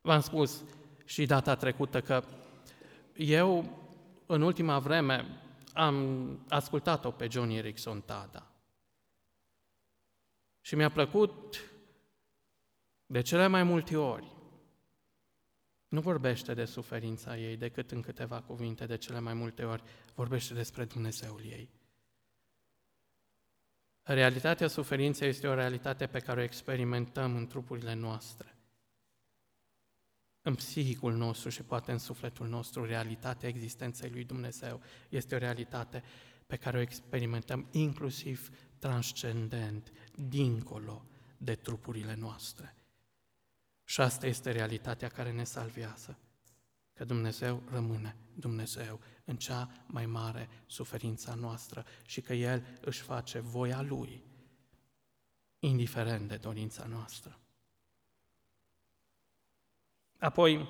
V-am 0.00 0.20
spus 0.20 0.64
și 1.04 1.26
data 1.26 1.54
trecută 1.54 2.00
că 2.00 2.24
eu, 3.16 3.78
în 4.26 4.42
ultima 4.42 4.78
vreme, 4.78 5.40
am 5.72 6.38
ascultat-o 6.48 7.10
pe 7.10 7.28
Johnny 7.30 7.56
Erickson 7.56 8.00
Tada. 8.00 8.50
Și 10.60 10.74
mi-a 10.74 10.90
plăcut 10.90 11.70
de 13.06 13.20
cele 13.20 13.46
mai 13.46 13.62
multe 13.62 13.96
ori, 13.96 14.32
nu 15.88 16.00
vorbește 16.00 16.54
de 16.54 16.64
suferința 16.64 17.36
ei 17.36 17.56
decât 17.56 17.90
în 17.90 18.00
câteva 18.00 18.40
cuvinte, 18.40 18.86
de 18.86 18.96
cele 18.96 19.20
mai 19.20 19.34
multe 19.34 19.64
ori 19.64 19.82
vorbește 20.14 20.54
despre 20.54 20.84
Dumnezeul 20.84 21.42
ei. 21.44 21.70
Realitatea 24.02 24.68
suferinței 24.68 25.28
este 25.28 25.48
o 25.48 25.54
realitate 25.54 26.06
pe 26.06 26.18
care 26.18 26.40
o 26.40 26.42
experimentăm 26.42 27.36
în 27.36 27.46
trupurile 27.46 27.94
noastre. 27.94 28.54
În 30.42 30.54
psihicul 30.54 31.14
nostru 31.14 31.48
și 31.48 31.62
poate 31.62 31.92
în 31.92 31.98
sufletul 31.98 32.48
nostru, 32.48 32.84
realitatea 32.84 33.48
existenței 33.48 34.10
lui 34.10 34.24
Dumnezeu 34.24 34.80
este 35.08 35.34
o 35.34 35.38
realitate 35.38 36.02
pe 36.46 36.56
care 36.56 36.76
o 36.78 36.80
experimentăm 36.80 37.68
inclusiv 37.70 38.50
transcendent, 38.78 39.92
dincolo 40.14 41.04
de 41.36 41.54
trupurile 41.54 42.14
noastre. 42.14 42.74
Și 43.84 44.00
asta 44.00 44.26
este 44.26 44.50
realitatea 44.50 45.08
care 45.08 45.32
ne 45.32 45.44
salvează. 45.44 46.18
Că 46.92 47.04
Dumnezeu 47.04 47.62
rămâne 47.70 48.16
Dumnezeu 48.34 49.00
în 49.24 49.36
cea 49.36 49.84
mai 49.86 50.06
mare 50.06 50.48
suferința 50.66 51.34
noastră 51.34 51.84
și 52.06 52.20
că 52.20 52.32
El 52.32 52.78
își 52.80 53.00
face 53.00 53.38
voia 53.38 53.82
Lui, 53.82 54.24
indiferent 55.58 56.28
de 56.28 56.36
dorința 56.36 56.84
noastră. 56.84 57.40
Apoi, 60.20 60.68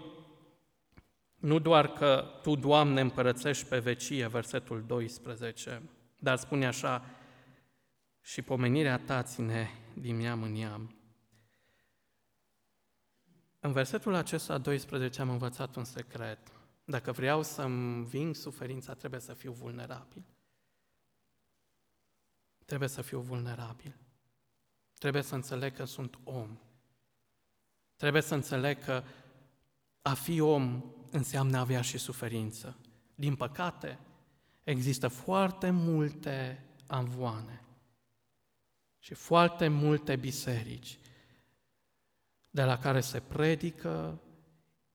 nu 1.34 1.58
doar 1.58 1.92
că 1.92 2.38
Tu, 2.42 2.54
Doamne, 2.54 3.00
împărățești 3.00 3.68
pe 3.68 3.78
vecie, 3.78 4.26
versetul 4.26 4.84
12, 4.86 5.82
dar 6.18 6.36
spune 6.36 6.66
așa, 6.66 7.04
și 8.20 8.42
pomenirea 8.42 8.98
Ta 8.98 9.22
ține 9.22 9.70
din 9.94 10.16
neam 10.16 10.42
în 10.42 10.52
neam. 10.52 10.94
În 13.60 13.72
versetul 13.72 14.14
acesta 14.14 14.58
12 14.58 15.20
am 15.20 15.30
învățat 15.30 15.76
un 15.76 15.84
secret. 15.84 16.38
Dacă 16.84 17.12
vreau 17.12 17.42
să-mi 17.42 18.04
ving 18.04 18.34
suferința, 18.34 18.94
trebuie 18.94 19.20
să 19.20 19.34
fiu 19.34 19.52
vulnerabil. 19.52 20.24
Trebuie 22.64 22.88
să 22.88 23.02
fiu 23.02 23.20
vulnerabil. 23.20 23.96
Trebuie 24.98 25.22
să 25.22 25.34
înțeleg 25.34 25.74
că 25.74 25.84
sunt 25.84 26.18
om. 26.24 26.58
Trebuie 27.96 28.22
să 28.22 28.34
înțeleg 28.34 28.84
că 28.84 29.02
a 30.02 30.14
fi 30.14 30.40
om 30.40 30.84
înseamnă 31.10 31.56
a 31.56 31.60
avea 31.60 31.80
și 31.80 31.98
suferință. 31.98 32.76
Din 33.14 33.34
păcate, 33.34 33.98
există 34.64 35.08
foarte 35.08 35.70
multe 35.70 36.64
amvoane 36.86 37.64
și 38.98 39.14
foarte 39.14 39.68
multe 39.68 40.16
biserici 40.16 40.98
de 42.50 42.64
la 42.64 42.78
care 42.78 43.00
se 43.00 43.20
predică 43.20 44.20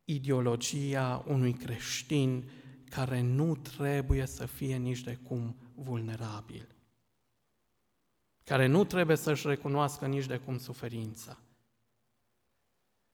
ideologia 0.05 1.23
unui 1.27 1.53
creștin 1.53 2.49
care 2.89 3.21
nu 3.21 3.55
trebuie 3.55 4.25
să 4.25 4.45
fie 4.45 4.75
nici 4.75 5.01
de 5.01 5.15
cum 5.15 5.55
vulnerabil, 5.75 6.67
care 8.43 8.65
nu 8.65 8.83
trebuie 8.83 9.17
să-și 9.17 9.47
recunoască 9.47 10.07
nici 10.07 10.25
de 10.25 10.37
cum 10.37 10.57
suferința. 10.57 11.37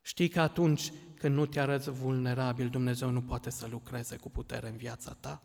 Știi 0.01 0.29
că 0.29 0.41
atunci 0.41 0.91
când 1.15 1.35
nu 1.35 1.45
te 1.45 1.59
arăți 1.59 1.89
vulnerabil, 1.89 2.69
Dumnezeu 2.69 3.09
nu 3.09 3.21
poate 3.21 3.49
să 3.49 3.67
lucreze 3.67 4.17
cu 4.17 4.29
putere 4.29 4.69
în 4.69 4.77
viața 4.77 5.13
ta? 5.13 5.43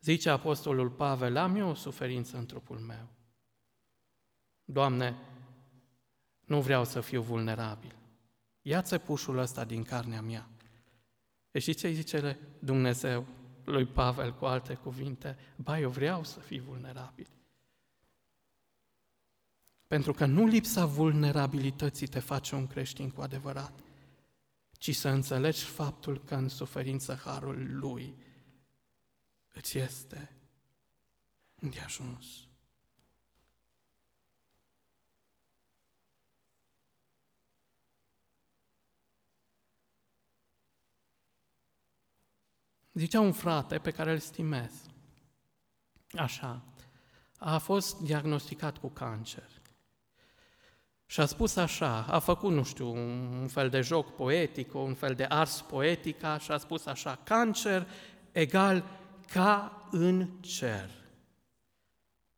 Zice 0.00 0.30
Apostolul 0.30 0.90
Pavel, 0.90 1.36
am 1.36 1.56
eu 1.56 1.68
o 1.68 1.74
suferință 1.74 2.36
în 2.36 2.46
trupul 2.46 2.78
meu. 2.78 3.08
Doamne, 4.64 5.16
nu 6.40 6.60
vreau 6.60 6.84
să 6.84 7.00
fiu 7.00 7.22
vulnerabil. 7.22 7.96
Ia-ți 8.62 8.96
pușul 8.96 9.38
ăsta 9.38 9.64
din 9.64 9.82
carnea 9.82 10.20
mea. 10.20 10.48
E 11.50 11.58
știi 11.58 11.74
ce 11.74 11.90
zice 11.90 12.38
Dumnezeu 12.58 13.26
lui 13.64 13.86
Pavel 13.86 14.34
cu 14.34 14.44
alte 14.44 14.74
cuvinte? 14.74 15.36
Ba, 15.56 15.78
eu 15.78 15.90
vreau 15.90 16.24
să 16.24 16.40
fiu 16.40 16.62
vulnerabil. 16.62 17.26
Pentru 19.92 20.12
că 20.12 20.26
nu 20.26 20.46
lipsa 20.46 20.86
vulnerabilității 20.86 22.06
te 22.06 22.18
face 22.18 22.54
un 22.54 22.66
creștin 22.66 23.10
cu 23.10 23.20
adevărat, 23.20 23.80
ci 24.72 24.94
să 24.94 25.08
înțelegi 25.08 25.64
faptul 25.64 26.24
că 26.24 26.34
în 26.34 26.48
suferință 26.48 27.20
harul 27.24 27.78
lui 27.78 28.16
îți 29.52 29.78
este 29.78 30.36
îndeajuns. 31.54 32.26
Zicea 42.92 43.20
un 43.20 43.32
frate 43.32 43.78
pe 43.78 43.90
care 43.90 44.12
îl 44.12 44.18
stimez, 44.18 44.72
așa, 46.12 46.64
a 47.38 47.58
fost 47.58 48.00
diagnosticat 48.00 48.78
cu 48.78 48.88
cancer. 48.88 49.51
Și 51.12 51.20
a 51.20 51.26
spus 51.26 51.56
așa, 51.56 52.04
a 52.04 52.18
făcut, 52.18 52.52
nu 52.52 52.62
știu, 52.62 52.92
un 53.40 53.48
fel 53.48 53.68
de 53.68 53.80
joc 53.80 54.14
poetic, 54.14 54.74
un 54.74 54.94
fel 54.94 55.14
de 55.14 55.24
ars 55.24 55.60
poetica 55.60 56.38
și 56.38 56.50
a 56.50 56.56
spus 56.56 56.86
așa, 56.86 57.20
cancer 57.24 57.88
egal 58.30 58.84
ca 59.32 59.88
în 59.90 60.28
cer. 60.40 60.90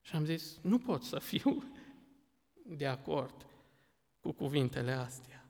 Și 0.00 0.16
am 0.16 0.24
zis, 0.24 0.58
nu 0.62 0.78
pot 0.78 1.02
să 1.02 1.18
fiu 1.18 1.64
de 2.66 2.86
acord 2.86 3.46
cu 4.20 4.32
cuvintele 4.32 4.92
astea. 4.92 5.48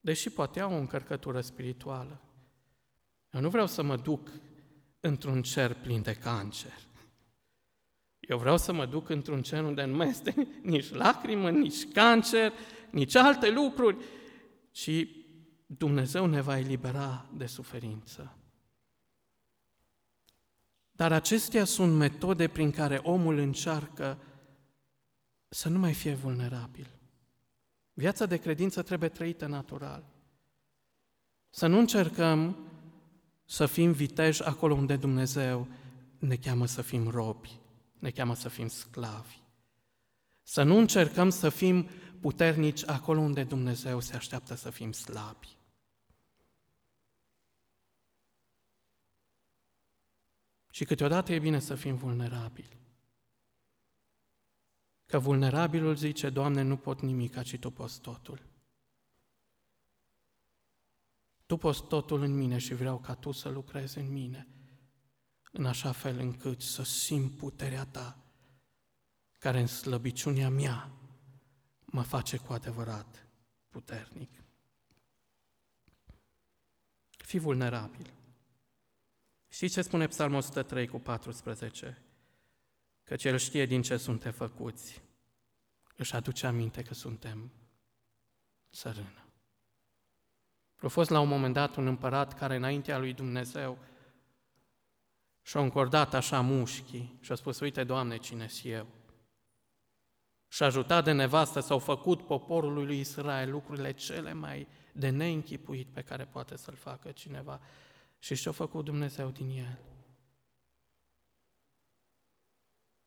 Deși 0.00 0.30
poate 0.30 0.60
au 0.60 0.72
o 0.72 0.78
încărcătură 0.78 1.40
spirituală. 1.40 2.20
Eu 3.30 3.40
nu 3.40 3.48
vreau 3.48 3.66
să 3.66 3.82
mă 3.82 3.96
duc 3.96 4.30
într-un 5.00 5.42
cer 5.42 5.74
plin 5.74 6.02
de 6.02 6.14
cancer. 6.14 6.78
Eu 8.32 8.38
vreau 8.38 8.58
să 8.58 8.72
mă 8.72 8.86
duc 8.86 9.08
într-un 9.08 9.42
cer 9.42 9.62
unde 9.62 9.84
nu 9.84 9.96
mai 9.96 10.08
este 10.08 10.48
nici 10.62 10.90
lacrimă, 10.90 11.50
nici 11.50 11.92
cancer, 11.92 12.52
nici 12.90 13.14
alte 13.14 13.50
lucruri, 13.50 13.96
ci 14.70 15.06
Dumnezeu 15.66 16.26
ne 16.26 16.40
va 16.40 16.58
elibera 16.58 17.26
de 17.36 17.46
suferință. 17.46 18.36
Dar 20.92 21.12
acestea 21.12 21.64
sunt 21.64 21.96
metode 21.96 22.48
prin 22.48 22.70
care 22.70 23.00
omul 23.02 23.38
încearcă 23.38 24.18
să 25.48 25.68
nu 25.68 25.78
mai 25.78 25.92
fie 25.92 26.14
vulnerabil. 26.14 26.86
Viața 27.92 28.26
de 28.26 28.36
credință 28.36 28.82
trebuie 28.82 29.08
trăită 29.08 29.46
natural. 29.46 30.04
Să 31.50 31.66
nu 31.66 31.78
încercăm 31.78 32.56
să 33.44 33.66
fim 33.66 33.92
viteji 33.92 34.42
acolo 34.42 34.74
unde 34.74 34.96
Dumnezeu 34.96 35.66
ne 36.18 36.36
cheamă 36.36 36.66
să 36.66 36.82
fim 36.82 37.08
robi, 37.08 37.61
ne 38.02 38.10
cheamă 38.10 38.34
să 38.34 38.48
fim 38.48 38.68
sclavi. 38.68 39.38
Să 40.42 40.62
nu 40.62 40.76
încercăm 40.76 41.30
să 41.30 41.48
fim 41.48 41.88
puternici 42.20 42.88
acolo 42.88 43.20
unde 43.20 43.44
Dumnezeu 43.44 44.00
se 44.00 44.16
așteaptă 44.16 44.54
să 44.54 44.70
fim 44.70 44.92
slabi. 44.92 45.56
Și 50.70 50.84
câteodată 50.84 51.32
e 51.32 51.38
bine 51.38 51.58
să 51.58 51.74
fim 51.74 51.96
vulnerabili. 51.96 52.76
Că 55.06 55.18
vulnerabilul 55.18 55.94
zice, 55.94 56.30
Doamne, 56.30 56.62
nu 56.62 56.76
pot 56.76 57.00
nimic, 57.00 57.42
ci 57.42 57.58
Tu 57.58 57.70
poți 57.70 58.00
totul. 58.00 58.46
Tu 61.46 61.56
poți 61.56 61.86
totul 61.86 62.22
în 62.22 62.34
mine 62.34 62.58
și 62.58 62.74
vreau 62.74 62.98
ca 62.98 63.14
Tu 63.14 63.32
să 63.32 63.48
lucrezi 63.48 63.98
în 63.98 64.12
mine, 64.12 64.48
în 65.52 65.66
așa 65.66 65.92
fel 65.92 66.18
încât 66.18 66.60
să 66.60 66.82
simt 66.82 67.36
puterea 67.36 67.84
Ta, 67.84 68.16
care 69.38 69.60
în 69.60 69.66
slăbiciunea 69.66 70.50
mea 70.50 70.90
mă 71.84 72.02
face 72.02 72.36
cu 72.36 72.52
adevărat 72.52 73.26
puternic. 73.68 74.42
Fii 77.16 77.38
vulnerabil. 77.38 78.12
Și 79.48 79.68
ce 79.68 79.82
spune 79.82 80.06
Psalmul 80.06 80.38
103 80.38 80.86
cu 80.86 80.98
14? 80.98 82.02
Că 83.02 83.16
cel 83.16 83.38
știe 83.38 83.66
din 83.66 83.82
ce 83.82 83.96
suntem 83.96 84.32
făcuți. 84.32 85.02
Își 85.96 86.14
aduce 86.14 86.46
aminte 86.46 86.82
că 86.82 86.94
suntem 86.94 87.52
țărână. 88.72 89.26
A 90.76 90.88
fost 90.88 91.10
la 91.10 91.20
un 91.20 91.28
moment 91.28 91.54
dat 91.54 91.76
un 91.76 91.86
împărat 91.86 92.38
care 92.38 92.56
înaintea 92.56 92.98
lui 92.98 93.12
Dumnezeu 93.12 93.78
și-a 95.42 95.60
încordat 95.60 96.14
așa 96.14 96.40
mușchii 96.40 97.18
și 97.20 97.32
a 97.32 97.34
spus, 97.34 97.60
uite, 97.60 97.84
Doamne, 97.84 98.16
cine 98.16 98.48
eu? 98.62 98.86
Și 100.48 100.62
a 100.62 100.66
ajutat 100.66 101.04
de 101.04 101.12
nevastă, 101.12 101.60
s-au 101.60 101.78
făcut 101.78 102.26
poporului 102.26 102.84
lui 102.84 103.00
Israel 103.00 103.50
lucrurile 103.50 103.92
cele 103.92 104.32
mai 104.32 104.68
de 104.92 105.08
neînchipuit 105.08 105.88
pe 105.88 106.02
care 106.02 106.24
poate 106.24 106.56
să-l 106.56 106.74
facă 106.74 107.10
cineva. 107.10 107.60
Și 108.18 108.34
ce-a 108.34 108.52
făcut 108.52 108.84
Dumnezeu 108.84 109.30
din 109.30 109.50
el? 109.50 109.78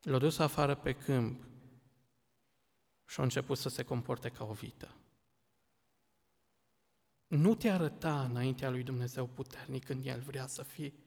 L-a 0.01 0.17
dus 0.17 0.39
afară 0.39 0.75
pe 0.75 0.93
câmp 0.93 1.43
și 3.05 3.19
a 3.19 3.23
început 3.23 3.57
să 3.57 3.69
se 3.69 3.83
comporte 3.83 4.29
ca 4.29 4.43
o 4.43 4.53
vită. 4.53 4.95
Nu 7.27 7.55
te 7.55 7.69
arăta 7.69 8.23
înaintea 8.23 8.69
lui 8.69 8.83
Dumnezeu 8.83 9.25
puternic 9.27 9.85
când 9.85 10.05
El 10.05 10.19
vrea 10.19 10.47
să 10.47 10.63
fii 10.63 11.04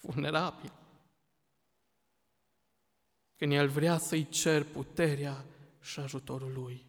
vulnerabil. 0.00 0.72
Când 3.36 3.52
El 3.52 3.68
vrea 3.68 3.98
să-i 3.98 4.28
cer 4.28 4.64
puterea 4.64 5.44
și 5.80 6.00
ajutorul 6.00 6.52
Lui. 6.52 6.86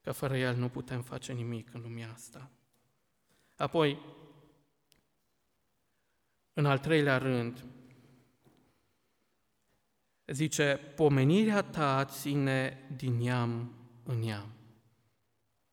Că 0.00 0.12
fără 0.12 0.36
El 0.36 0.56
nu 0.56 0.68
putem 0.68 1.02
face 1.02 1.32
nimic 1.32 1.74
în 1.74 1.80
lumea 1.80 2.12
asta. 2.12 2.50
Apoi, 3.56 3.98
în 6.52 6.66
al 6.66 6.78
treilea 6.78 7.18
rând, 7.18 7.64
zice, 10.26 10.92
pomenirea 10.96 11.62
ta 11.62 12.04
ține 12.04 12.88
din 12.96 13.16
neam 13.16 13.72
în 14.04 14.18
neam. 14.18 14.52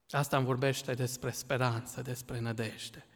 Asta 0.10 0.38
îmi 0.38 0.46
vorbește 0.46 0.94
despre 0.94 1.32
speranță, 1.32 2.02
despre 2.02 2.40
nădejde. 2.40 3.08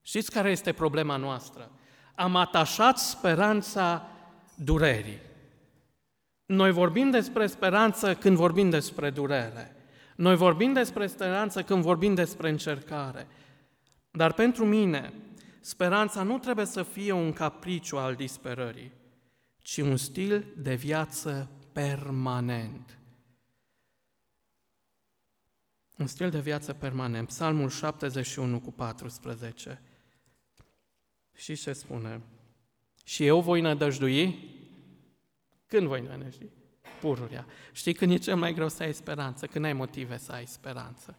Știți 0.00 0.30
care 0.30 0.50
este 0.50 0.72
problema 0.72 1.16
noastră? 1.16 1.70
Am 2.16 2.36
atașat 2.36 2.98
speranța 2.98 4.08
durerii. 4.54 5.20
Noi 6.46 6.70
vorbim 6.70 7.10
despre 7.10 7.46
speranță 7.46 8.14
când 8.14 8.36
vorbim 8.36 8.70
despre 8.70 9.10
durere. 9.10 9.76
Noi 10.16 10.36
vorbim 10.36 10.72
despre 10.72 11.06
speranță 11.06 11.62
când 11.62 11.82
vorbim 11.82 12.14
despre 12.14 12.48
încercare. 12.48 13.26
Dar 14.10 14.32
pentru 14.32 14.64
mine, 14.64 15.12
speranța 15.60 16.22
nu 16.22 16.38
trebuie 16.38 16.66
să 16.66 16.82
fie 16.82 17.12
un 17.12 17.32
capriciu 17.32 17.96
al 17.96 18.14
disperării, 18.14 18.92
ci 19.58 19.76
un 19.76 19.96
stil 19.96 20.46
de 20.56 20.74
viață 20.74 21.50
permanent. 21.72 22.98
Un 25.98 26.06
stil 26.06 26.30
de 26.30 26.40
viață 26.40 26.72
permanent. 26.72 27.26
Psalmul 27.26 27.68
71 27.68 28.60
cu 28.60 28.72
14. 28.72 29.80
Și 31.36 31.56
ce 31.56 31.72
spune? 31.72 32.20
Și 33.04 33.26
eu 33.26 33.40
voi 33.40 33.60
nădăjdui? 33.60 34.54
Când 35.66 35.86
voi 35.86 36.00
nădăjdui? 36.00 36.50
Pururia. 37.00 37.46
Știi 37.72 37.94
când 37.94 38.12
e 38.12 38.16
cel 38.16 38.36
mai 38.36 38.54
greu 38.54 38.68
să 38.68 38.82
ai 38.82 38.92
speranță? 38.92 39.46
Când 39.46 39.64
ai 39.64 39.72
motive 39.72 40.16
să 40.16 40.32
ai 40.32 40.46
speranță. 40.46 41.18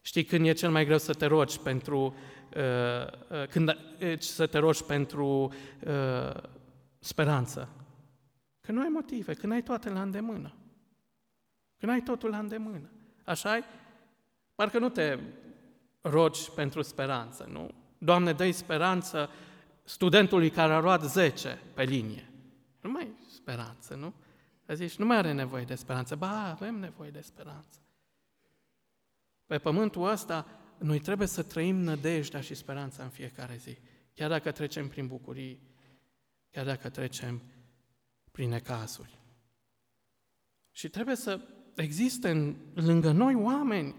Știi 0.00 0.24
când 0.24 0.46
e 0.46 0.52
cel 0.52 0.70
mai 0.70 0.84
greu 0.84 0.98
să 0.98 1.12
te 1.12 1.26
rogi 1.26 1.60
pentru, 1.60 2.14
uh, 2.56 3.40
uh, 3.40 3.46
când 3.48 3.68
uh, 3.68 4.18
să 4.18 4.46
te 4.46 4.58
rogi 4.58 4.84
pentru 4.84 5.52
uh, 5.86 6.42
speranță? 6.98 7.68
Când 8.60 8.78
nu 8.78 8.84
ai 8.84 8.90
motive, 8.90 9.34
când 9.34 9.52
ai 9.52 9.62
toate 9.62 9.90
la 9.90 10.02
îndemână. 10.02 10.54
Când 11.78 11.92
ai 11.92 12.00
totul 12.00 12.30
la 12.30 12.38
îndemână. 12.38 12.90
așa 13.24 13.58
-i? 13.58 13.64
Parcă 14.54 14.78
nu 14.78 14.88
te 14.88 15.18
rogi 16.00 16.50
pentru 16.50 16.82
speranță, 16.82 17.48
nu? 17.50 17.70
Doamne, 18.04 18.32
dă 18.32 18.50
speranță 18.50 19.30
studentului 19.84 20.50
care 20.50 20.72
a 20.72 20.80
luat 20.80 21.02
10 21.02 21.58
pe 21.74 21.82
linie. 21.82 22.30
Nu 22.80 22.90
mai 22.90 23.12
speranță, 23.34 23.94
nu? 23.94 24.14
Zici, 24.74 24.96
nu 24.96 25.06
mai 25.06 25.16
are 25.16 25.32
nevoie 25.32 25.64
de 25.64 25.74
speranță. 25.74 26.16
Ba, 26.16 26.50
avem 26.50 26.74
nevoie 26.74 27.10
de 27.10 27.20
speranță. 27.20 27.78
Pe 29.46 29.58
pământul 29.58 30.08
ăsta, 30.08 30.46
noi 30.78 30.98
trebuie 30.98 31.26
să 31.26 31.42
trăim 31.42 31.76
nădejdea 31.76 32.40
și 32.40 32.54
speranța 32.54 33.02
în 33.02 33.08
fiecare 33.08 33.56
zi. 33.56 33.78
Chiar 34.14 34.28
dacă 34.28 34.50
trecem 34.50 34.88
prin 34.88 35.06
bucurii, 35.06 35.60
chiar 36.50 36.64
dacă 36.64 36.88
trecem 36.88 37.42
prin 38.30 38.48
necazuri. 38.48 39.18
Și 40.70 40.88
trebuie 40.88 41.16
să 41.16 41.40
existe 41.74 42.30
în, 42.30 42.56
lângă 42.74 43.10
noi 43.10 43.34
oameni 43.34 43.94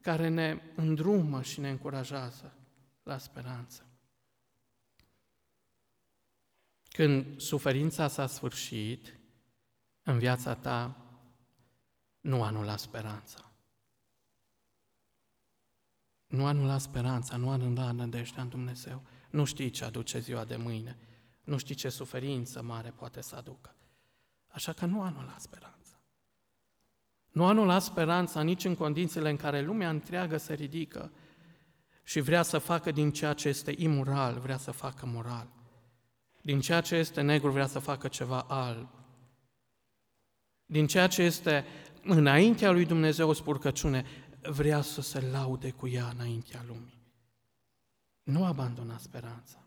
care 0.00 0.28
ne 0.28 0.60
îndrumă 0.74 1.42
și 1.42 1.60
ne 1.60 1.70
încurajează 1.70 2.54
la 3.02 3.18
speranță. 3.18 3.84
Când 6.88 7.40
suferința 7.40 8.08
s-a 8.08 8.26
sfârșit 8.26 9.18
în 10.02 10.18
viața 10.18 10.54
ta, 10.54 10.96
nu 12.20 12.42
anula 12.42 12.76
speranța. 12.76 13.50
Nu 16.26 16.46
anula 16.46 16.78
speranța, 16.78 17.36
nu 17.36 17.50
anula 17.50 17.92
nădejdea 17.92 18.42
în 18.42 18.48
Dumnezeu. 18.48 19.02
Nu 19.30 19.44
știi 19.44 19.70
ce 19.70 19.84
aduce 19.84 20.18
ziua 20.18 20.44
de 20.44 20.56
mâine. 20.56 20.98
Nu 21.44 21.58
știi 21.58 21.74
ce 21.74 21.88
suferință 21.88 22.62
mare 22.62 22.90
poate 22.90 23.20
să 23.20 23.36
aducă. 23.36 23.74
Așa 24.48 24.72
că 24.72 24.86
nu 24.86 25.02
anula 25.02 25.36
speranța. 25.38 26.00
Nu 27.30 27.46
anula 27.46 27.78
speranța 27.78 28.42
nici 28.42 28.64
în 28.64 28.74
condițiile 28.74 29.30
în 29.30 29.36
care 29.36 29.60
lumea 29.60 29.90
întreagă 29.90 30.36
se 30.36 30.54
ridică 30.54 31.12
și 32.10 32.20
vrea 32.20 32.42
să 32.42 32.58
facă 32.58 32.90
din 32.90 33.10
ceea 33.12 33.32
ce 33.32 33.48
este 33.48 33.74
imoral, 33.76 34.38
vrea 34.38 34.56
să 34.56 34.70
facă 34.70 35.06
moral. 35.06 35.48
Din 36.42 36.60
ceea 36.60 36.80
ce 36.80 36.94
este 36.94 37.20
negru 37.20 37.50
vrea 37.50 37.66
să 37.66 37.78
facă 37.78 38.08
ceva 38.08 38.40
alb. 38.40 38.88
Din 40.66 40.86
ceea 40.86 41.06
ce 41.06 41.22
este 41.22 41.64
înaintea 42.02 42.70
lui 42.70 42.86
Dumnezeu 42.86 43.28
o 43.28 43.32
spurcăciune, 43.32 44.04
vrea 44.42 44.80
să 44.80 45.00
se 45.00 45.20
laude 45.20 45.70
cu 45.70 45.88
ea 45.88 46.08
înaintea 46.08 46.64
lumii. 46.66 47.02
Nu 48.22 48.44
abandona 48.44 48.98
speranța. 48.98 49.64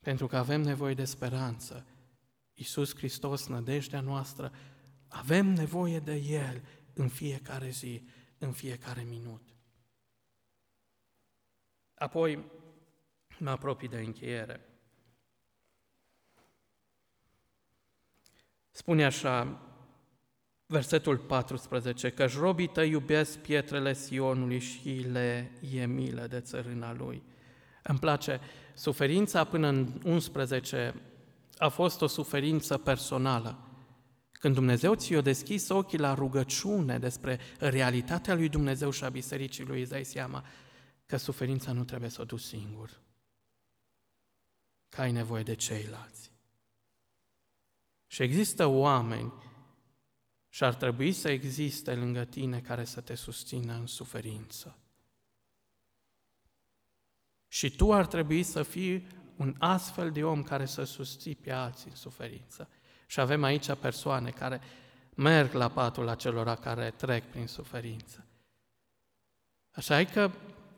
Pentru 0.00 0.26
că 0.26 0.36
avem 0.36 0.60
nevoie 0.60 0.94
de 0.94 1.04
speranță. 1.04 1.86
Iisus 2.54 2.94
Hristos, 2.94 3.46
nădejdea 3.46 4.00
noastră, 4.00 4.52
avem 5.08 5.46
nevoie 5.46 5.98
de 5.98 6.14
El 6.14 6.62
în 6.92 7.08
fiecare 7.08 7.68
zi, 7.68 8.02
în 8.38 8.52
fiecare 8.52 9.02
minut. 9.02 9.53
Apoi 12.04 12.44
mă 13.38 13.50
apropii 13.50 13.88
de 13.88 13.96
încheiere. 13.96 14.60
Spune 18.70 19.04
așa, 19.04 19.60
versetul 20.66 21.18
14, 21.18 22.10
că 22.10 22.24
robii 22.24 22.66
tăi 22.66 22.90
iubesc 22.90 23.38
pietrele 23.38 23.92
Sionului 23.92 24.58
și 24.58 25.06
le 25.10 25.52
e 25.72 25.86
milă 25.86 26.26
de 26.26 26.40
țărâna 26.40 26.92
lui. 26.92 27.22
Îmi 27.82 27.98
place, 27.98 28.40
suferința 28.74 29.44
până 29.44 29.68
în 29.68 30.00
11 30.04 30.94
a 31.58 31.68
fost 31.68 32.00
o 32.02 32.06
suferință 32.06 32.78
personală. 32.78 33.58
Când 34.32 34.54
Dumnezeu 34.54 34.94
ți-o 34.94 35.20
deschis 35.20 35.68
ochii 35.68 35.98
la 35.98 36.14
rugăciune 36.14 36.98
despre 36.98 37.38
realitatea 37.58 38.34
lui 38.34 38.48
Dumnezeu 38.48 38.90
și 38.90 39.04
a 39.04 39.08
bisericii 39.08 39.64
lui, 39.64 39.80
îți 39.80 39.90
dai 39.90 40.04
seama 40.04 40.44
că 41.06 41.16
suferința 41.16 41.72
nu 41.72 41.84
trebuie 41.84 42.10
să 42.10 42.20
o 42.20 42.24
duci 42.24 42.40
singur, 42.40 43.00
că 44.88 45.00
ai 45.00 45.12
nevoie 45.12 45.42
de 45.42 45.54
ceilalți. 45.54 46.32
Și 48.06 48.22
există 48.22 48.66
oameni 48.66 49.32
și 50.48 50.64
ar 50.64 50.74
trebui 50.74 51.12
să 51.12 51.28
existe 51.28 51.94
lângă 51.94 52.24
tine 52.24 52.60
care 52.60 52.84
să 52.84 53.00
te 53.00 53.14
susțină 53.14 53.74
în 53.74 53.86
suferință. 53.86 54.78
Și 57.48 57.76
tu 57.76 57.92
ar 57.92 58.06
trebui 58.06 58.42
să 58.42 58.62
fii 58.62 59.06
un 59.36 59.54
astfel 59.58 60.10
de 60.10 60.24
om 60.24 60.42
care 60.42 60.66
să 60.66 60.84
susții 60.84 61.34
pe 61.34 61.50
alții 61.50 61.90
în 61.90 61.96
suferință. 61.96 62.68
Și 63.06 63.20
avem 63.20 63.42
aici 63.42 63.74
persoane 63.74 64.30
care 64.30 64.60
merg 65.14 65.52
la 65.52 65.68
patul 65.68 66.08
acelora 66.08 66.54
care 66.54 66.90
trec 66.90 67.30
prin 67.30 67.46
suferință. 67.46 68.26
Așa 69.70 70.00
e 70.00 70.04
că 70.04 70.30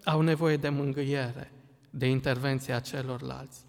au 0.06 0.20
nevoie 0.20 0.56
de 0.56 0.68
mângâiere, 0.68 1.52
de 1.90 2.06
intervenția 2.06 2.80
celorlalți, 2.80 3.66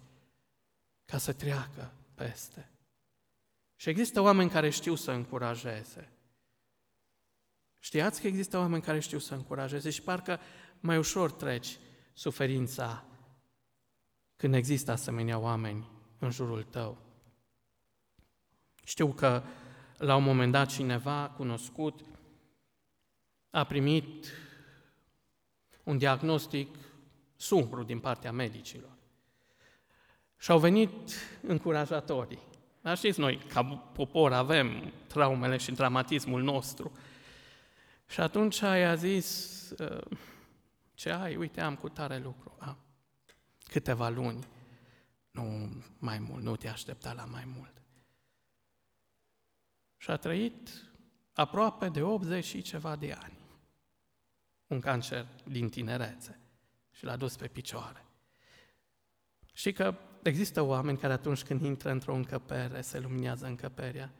ca 1.04 1.18
să 1.18 1.32
treacă 1.32 1.92
peste. 2.14 2.70
Și 3.76 3.88
există 3.88 4.20
oameni 4.20 4.50
care 4.50 4.70
știu 4.70 4.94
să 4.94 5.10
încurajeze. 5.10 6.12
Știați 7.78 8.20
că 8.20 8.26
există 8.26 8.58
oameni 8.58 8.82
care 8.82 8.98
știu 8.98 9.18
să 9.18 9.34
încurajeze 9.34 9.90
și 9.90 10.02
parcă 10.02 10.40
mai 10.80 10.98
ușor 10.98 11.32
treci 11.32 11.78
suferința 12.12 13.04
când 14.36 14.54
există 14.54 14.90
asemenea 14.90 15.38
oameni 15.38 15.90
în 16.18 16.30
jurul 16.30 16.62
tău. 16.62 16.98
Știu 18.84 19.12
că 19.12 19.42
la 19.96 20.16
un 20.16 20.22
moment 20.22 20.52
dat 20.52 20.68
cineva 20.68 21.30
cunoscut 21.36 22.00
a 23.50 23.64
primit 23.64 24.32
un 25.88 25.98
diagnostic 25.98 26.76
sumbru 27.36 27.82
din 27.82 28.00
partea 28.00 28.32
medicilor. 28.32 28.96
Și 30.36 30.50
au 30.50 30.58
venit 30.58 30.90
încurajatorii. 31.42 32.42
Dar 32.80 32.96
știți, 32.96 33.20
noi, 33.20 33.36
ca 33.36 33.64
popor, 33.64 34.32
avem 34.32 34.92
traumele 35.06 35.56
și 35.56 35.72
dramatismul 35.72 36.42
nostru. 36.42 36.92
Și 38.06 38.20
atunci 38.20 38.58
i-a 38.58 38.94
zis, 38.94 39.70
ă, 39.78 40.08
ce 40.94 41.10
ai? 41.10 41.36
Uite, 41.36 41.60
am 41.60 41.76
cu 41.76 41.88
tare 41.88 42.18
lucru. 42.18 42.56
A, 42.58 42.76
câteva 43.68 44.08
luni. 44.08 44.46
Nu 45.30 45.72
mai 45.98 46.18
mult, 46.18 46.42
nu 46.42 46.56
te 46.56 46.68
aștepta 46.68 47.12
la 47.12 47.24
mai 47.24 47.44
mult. 47.56 47.82
Și 49.96 50.10
a 50.10 50.16
trăit 50.16 50.70
aproape 51.32 51.88
de 51.88 52.02
80 52.02 52.44
și 52.44 52.62
ceva 52.62 52.96
de 52.96 53.12
ani. 53.12 53.37
Un 54.68 54.80
cancer 54.80 55.26
din 55.44 55.68
tinerețe. 55.68 56.40
Și 56.90 57.04
l-a 57.04 57.16
dus 57.16 57.36
pe 57.36 57.48
picioare. 57.48 58.06
Și 59.52 59.72
că 59.72 59.94
există 60.22 60.62
oameni 60.62 60.98
care 60.98 61.12
atunci 61.12 61.42
când 61.42 61.62
intră 61.62 61.90
într-o 61.90 62.14
încăpere, 62.14 62.80
se 62.80 62.98
luminează 62.98 63.46
încăperea. 63.46 64.14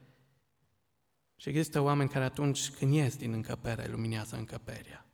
Și 1.37 1.49
există 1.49 1.81
oameni 1.81 2.09
care 2.09 2.25
atunci 2.25 2.71
când 2.71 2.93
ies 2.93 3.17
din 3.17 3.33
încăpere, 3.33 3.87
luminează 3.87 4.37
încăperea. 4.37 5.07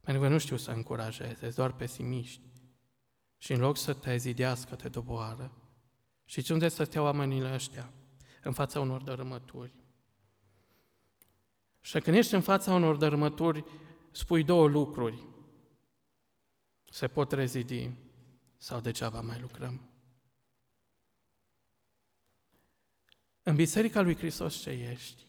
Pentru 0.00 0.22
că 0.22 0.28
nu 0.28 0.38
știu 0.38 0.56
să 0.56 0.70
încurajeze, 0.70 1.48
doar 1.48 1.72
pesimiști. 1.72 2.40
Și 3.38 3.52
în 3.52 3.60
loc 3.60 3.76
să 3.76 3.92
te 3.94 4.16
zidească, 4.16 4.74
te 4.74 4.88
doboară. 4.88 5.52
Și 6.24 6.42
ce 6.42 6.52
unde 6.52 6.68
să 6.68 6.84
stea 6.84 7.02
oamenii 7.02 7.52
ăștia? 7.52 7.92
În 8.42 8.52
fața 8.52 8.80
unor 8.80 9.02
dărâmături. 9.02 9.72
Și 11.80 12.00
când 12.00 12.16
ești 12.16 12.34
în 12.34 12.40
fața 12.40 12.74
unor 12.74 12.96
dărâmături, 12.96 13.64
spui 14.16 14.44
două 14.44 14.68
lucruri. 14.68 15.26
Se 16.84 17.08
pot 17.08 17.32
rezidi 17.32 17.90
sau 18.56 18.80
degeaba 18.80 19.20
mai 19.20 19.40
lucrăm. 19.40 19.90
În 23.42 23.54
Biserica 23.54 24.00
lui 24.00 24.16
Hristos 24.16 24.56
ce 24.56 24.70
ești? 24.70 25.22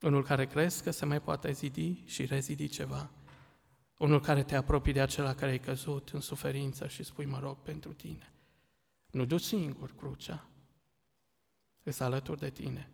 Unul 0.00 0.24
care 0.24 0.46
crezi 0.46 0.82
că 0.82 0.90
se 0.90 1.04
mai 1.04 1.20
poate 1.20 1.52
zidi 1.52 2.02
și 2.04 2.24
rezidi 2.24 2.68
ceva? 2.68 3.10
Unul 3.96 4.20
care 4.20 4.44
te 4.44 4.56
apropii 4.56 4.92
de 4.92 5.00
acela 5.00 5.34
care 5.34 5.50
ai 5.50 5.60
căzut 5.60 6.08
în 6.08 6.20
suferință 6.20 6.88
și 6.88 7.02
spui, 7.02 7.24
mă 7.24 7.38
rog, 7.38 7.56
pentru 7.56 7.92
tine. 7.92 8.32
Nu 9.10 9.24
duci 9.24 9.42
singur 9.42 9.94
crucea, 9.94 10.48
îți 11.82 12.02
alături 12.02 12.40
de 12.40 12.50
tine. 12.50 12.92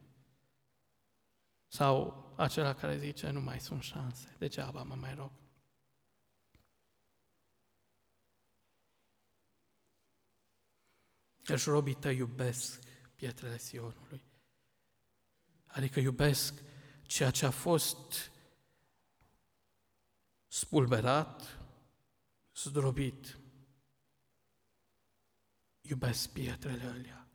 Sau 1.74 2.34
acela 2.36 2.74
care 2.74 2.98
zice, 2.98 3.30
nu 3.30 3.40
mai 3.40 3.60
sunt 3.60 3.82
șanse, 3.82 4.34
degeaba 4.38 4.82
mă 4.82 4.94
mai 4.94 5.14
rog. 5.14 5.32
Căci 11.42 11.64
robii 11.64 11.94
tăi 11.94 12.16
iubesc 12.16 12.82
pietrele 13.14 13.58
Sionului. 13.58 14.22
Adică 15.66 16.00
iubesc 16.00 16.62
ceea 17.02 17.30
ce 17.30 17.46
a 17.46 17.50
fost 17.50 18.30
spulberat, 20.46 21.58
zdrobit. 22.54 23.38
Iubesc 25.80 26.32
pietrele 26.32 26.84
alea 26.84 27.28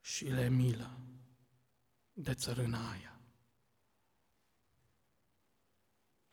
și 0.00 0.24
le 0.24 0.48
milă 0.48 1.07
de 2.20 2.34
țărâna 2.34 2.90
aia. 2.90 3.20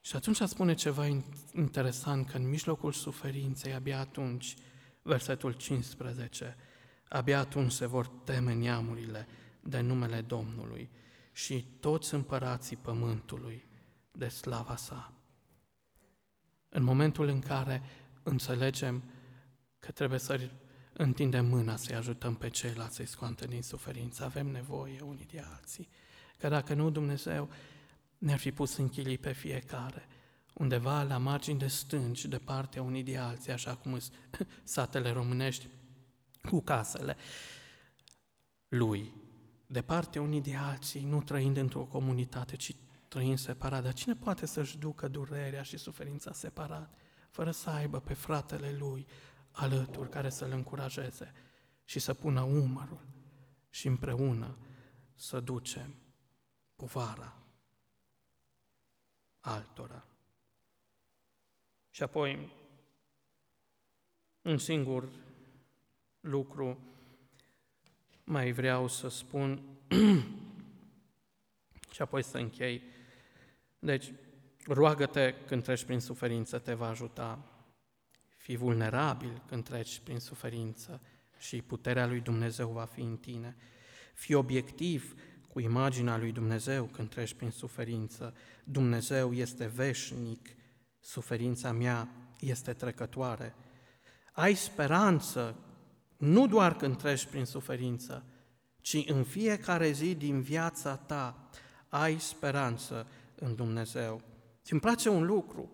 Și 0.02 0.16
atunci 0.16 0.42
spune 0.42 0.74
ceva 0.74 1.06
interesant, 1.54 2.30
că 2.30 2.38
în 2.38 2.50
mijlocul 2.50 2.92
suferinței, 2.92 3.74
abia 3.74 4.00
atunci, 4.00 4.56
versetul 5.02 5.52
15, 5.52 6.56
abia 7.10 7.40
atunci 7.40 7.72
se 7.72 7.86
vor 7.86 8.08
teme 8.08 8.54
neamurile 8.54 9.28
de 9.60 9.80
numele 9.80 10.22
Domnului 10.22 10.90
și 11.32 11.66
toți 11.80 12.14
împărații 12.14 12.78
pământului 12.78 13.66
de 14.12 14.28
slava 14.28 14.76
sa. 14.76 15.14
În 16.70 16.84
momentul 16.84 17.28
în 17.28 17.40
care 17.40 17.82
înțelegem 18.24 19.04
că 19.80 19.92
trebuie 19.92 20.20
să 20.20 20.50
întindem 20.98 21.46
mâna 21.46 21.76
să-i 21.76 21.96
ajutăm 21.96 22.36
pe 22.36 22.50
ceilalți 22.50 22.96
să-i 22.96 23.06
scoată 23.06 23.48
din 23.48 23.62
suferință, 23.62 24.24
avem 24.24 24.48
nevoie 24.48 25.02
unii 25.02 25.28
de 25.32 25.44
alții. 25.54 25.90
Că 26.38 26.48
dacă 26.48 26.74
nu, 26.74 26.90
Dumnezeu 26.90 27.50
ne-ar 28.18 28.40
fi 28.40 28.52
pus 28.52 28.78
în 28.78 28.90
chilii 28.90 29.18
pe 29.18 29.32
fiecare, 29.32 30.08
undeva 30.54 31.04
la 31.04 31.18
margini 31.18 31.60
de 31.60 31.68
stânci, 31.68 32.26
de 32.26 32.38
partea 32.38 32.82
unii 32.82 33.04
de 33.04 33.18
alții, 33.18 33.52
așa 33.52 33.76
cum 33.76 34.00
sunt 34.00 34.48
satele 34.64 35.12
românești 35.12 35.68
cu 36.42 36.62
casele 36.62 37.16
lui, 38.68 39.14
de 39.68 39.82
partea 39.82 40.22
unii 40.22 40.42
de 40.42 40.56
alții, 40.56 41.04
nu 41.04 41.22
trăind 41.22 41.58
într-o 41.58 41.84
comunitate, 41.84 42.56
ci 42.56 42.76
trăind 43.08 43.38
separat. 43.38 43.84
Dar 43.84 43.94
cine 43.94 44.16
poate 44.16 44.46
să-și 44.46 44.78
ducă 44.78 45.08
durerea 45.08 45.64
și 45.64 45.78
suferința 45.78 46.34
separat, 46.34 46.94
fără 47.30 47.52
să 47.52 47.70
aibă 47.70 48.00
pe 48.00 48.14
fratele 48.14 48.76
lui 48.80 49.08
alături 49.56 50.10
care 50.10 50.30
să-l 50.30 50.52
încurajeze 50.52 51.34
și 51.84 52.00
să 52.00 52.14
pună 52.14 52.42
umărul 52.42 53.06
și 53.70 53.88
împreună 53.88 54.58
să 55.16 55.40
ducem 55.40 55.96
povara 56.76 57.38
altora. 59.40 60.06
Și 61.90 62.04
apoi, 62.04 62.52
un 64.42 64.58
singur 64.58 65.10
lucru 66.20 66.80
mai 68.24 68.52
vreau 68.52 68.88
să 68.88 69.08
spun 69.08 69.62
și 71.94 72.02
apoi 72.02 72.24
să 72.24 72.38
închei. 72.38 72.84
Deci, 73.80 74.14
roagă-te 74.68 75.36
când 75.48 75.64
treci 75.64 75.84
prin 75.84 76.00
suferință, 76.00 76.60
te 76.60 76.74
va 76.74 76.88
ajuta. 76.88 77.55
Fii 78.46 78.56
vulnerabil 78.56 79.42
când 79.48 79.64
treci 79.64 80.00
prin 80.04 80.20
suferință 80.20 81.02
și 81.38 81.62
puterea 81.62 82.06
lui 82.06 82.20
Dumnezeu 82.20 82.70
va 82.70 82.86
fi 82.86 83.02
în 83.02 83.18
tine. 83.18 83.56
Fii 84.14 84.36
obiectiv 84.36 85.16
cu 85.50 85.60
imaginea 85.60 86.18
lui 86.18 86.32
Dumnezeu 86.32 86.86
când 86.86 87.10
treci 87.10 87.34
prin 87.34 87.52
suferință. 87.52 88.34
Dumnezeu 88.64 89.34
este 89.34 89.66
veșnic, 89.66 90.50
suferința 91.00 91.72
mea 91.72 92.10
este 92.40 92.74
trecătoare. 92.74 93.56
Ai 94.32 94.54
speranță 94.54 95.56
nu 96.18 96.48
doar 96.48 96.76
când 96.76 96.98
treci 96.98 97.26
prin 97.26 97.46
suferință, 97.46 98.26
ci 98.82 99.04
în 99.06 99.24
fiecare 99.24 99.92
zi 99.92 100.16
din 100.16 100.42
viața 100.42 100.96
ta 100.96 101.50
ai 101.90 102.20
speranță 102.20 103.08
în 103.36 103.56
Dumnezeu. 103.56 104.22
Și 104.66 104.72
îmi 104.72 104.82
place 104.82 105.10
un 105.10 105.26
lucru. 105.26 105.72